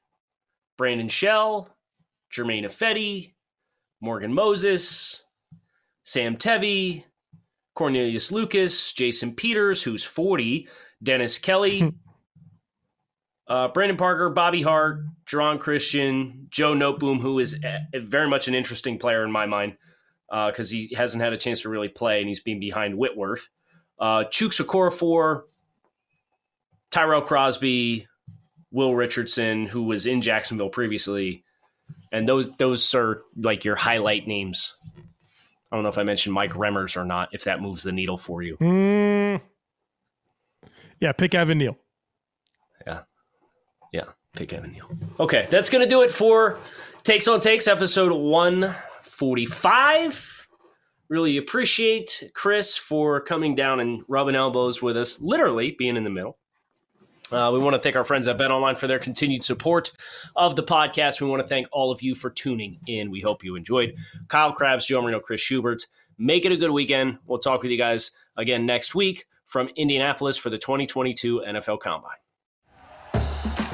Brandon 0.77 1.07
Shell, 1.09 1.69
Germain 2.29 2.65
Ifedi, 2.65 3.33
Morgan 4.01 4.33
Moses, 4.33 5.23
Sam 6.03 6.37
Tevi, 6.37 7.03
Cornelius 7.75 8.31
Lucas, 8.31 8.91
Jason 8.93 9.33
Peters, 9.33 9.83
who's 9.83 10.03
40, 10.03 10.67
Dennis 11.03 11.37
Kelly, 11.37 11.93
uh, 13.51 13.67
Brandon 13.67 13.97
Parker, 13.97 14.29
Bobby 14.29 14.61
Hart, 14.61 15.03
Geron 15.25 15.59
Christian, 15.59 16.47
Joe 16.49 16.73
Noteboom, 16.73 17.19
who 17.19 17.39
is 17.39 17.59
a, 17.63 17.99
very 17.99 18.29
much 18.29 18.47
an 18.47 18.55
interesting 18.55 18.97
player 18.97 19.23
in 19.25 19.31
my 19.31 19.45
mind 19.45 19.75
because 20.29 20.69
he 20.69 20.93
hasn't 20.95 21.21
had 21.21 21.33
a 21.33 21.37
chance 21.37 21.61
to 21.61 21.69
really 21.69 21.89
play 21.89 22.19
and 22.19 22.27
he's 22.29 22.39
been 22.39 22.59
behind 22.59 22.95
Whitworth. 22.97 23.49
Uh, 23.99 24.23
Chuks 24.23 24.63
Okorafor, 24.65 25.43
Tyrell 26.89 27.21
Crosby, 27.21 28.07
Will 28.71 28.95
Richardson, 28.95 29.65
who 29.65 29.83
was 29.83 30.05
in 30.05 30.21
Jacksonville 30.21 30.69
previously, 30.69 31.43
and 32.13 32.27
those 32.27 32.49
those 32.55 32.95
are 32.95 33.21
like 33.35 33.65
your 33.65 33.75
highlight 33.75 34.27
names. 34.27 34.73
I 35.71 35.75
don't 35.75 35.83
know 35.83 35.89
if 35.89 35.97
I 35.97 36.03
mentioned 36.03 36.33
Mike 36.33 36.53
Remmers 36.53 36.95
or 36.95 37.03
not. 37.05 37.29
If 37.33 37.43
that 37.43 37.61
moves 37.61 37.83
the 37.83 37.91
needle 37.91 38.17
for 38.17 38.41
you, 38.41 38.55
Mm. 38.61 39.41
Yeah, 41.01 41.11
pick 41.11 41.35
Evan 41.35 41.57
Neal. 41.57 41.77
yeah, 42.87 43.01
yeah, 43.91 44.05
pick 44.35 44.53
Evan 44.53 44.71
Neal. 44.71 44.89
Okay, 45.19 45.45
that's 45.49 45.69
gonna 45.69 45.87
do 45.87 46.01
it 46.01 46.11
for 46.11 46.59
Takes 47.03 47.27
on 47.27 47.39
Takes 47.39 47.67
episode 47.67 48.13
one 48.13 48.75
forty 49.03 49.45
five. 49.45 50.47
Really 51.09 51.37
appreciate 51.37 52.31
Chris 52.33 52.77
for 52.77 53.19
coming 53.19 53.53
down 53.53 53.81
and 53.81 54.03
rubbing 54.07 54.35
elbows 54.35 54.81
with 54.81 54.95
us, 54.95 55.19
literally 55.19 55.75
being 55.77 55.97
in 55.97 56.03
the 56.05 56.09
middle. 56.09 56.37
Uh, 57.31 57.49
we 57.53 57.59
want 57.59 57.73
to 57.73 57.79
thank 57.79 57.95
our 57.95 58.03
friends 58.03 58.27
at 58.27 58.37
BetOnline 58.37 58.77
for 58.77 58.87
their 58.87 58.99
continued 58.99 59.43
support 59.43 59.91
of 60.35 60.55
the 60.55 60.63
podcast. 60.63 61.21
We 61.21 61.27
want 61.27 61.41
to 61.41 61.47
thank 61.47 61.67
all 61.71 61.91
of 61.91 62.01
you 62.01 62.13
for 62.13 62.29
tuning 62.29 62.79
in. 62.87 63.09
We 63.09 63.21
hope 63.21 63.43
you 63.43 63.55
enjoyed. 63.55 63.95
Kyle 64.27 64.51
Crabbs, 64.51 64.85
Joe 64.85 65.01
Marino, 65.01 65.19
Chris 65.19 65.41
Schubert. 65.41 65.85
Make 66.17 66.45
it 66.45 66.51
a 66.51 66.57
good 66.57 66.71
weekend. 66.71 67.19
We'll 67.25 67.39
talk 67.39 67.61
with 67.61 67.71
you 67.71 67.77
guys 67.77 68.11
again 68.35 68.65
next 68.65 68.95
week 68.95 69.27
from 69.45 69.69
Indianapolis 69.75 70.37
for 70.37 70.49
the 70.49 70.57
2022 70.57 71.43
NFL 71.47 71.79
Combine. 71.79 72.17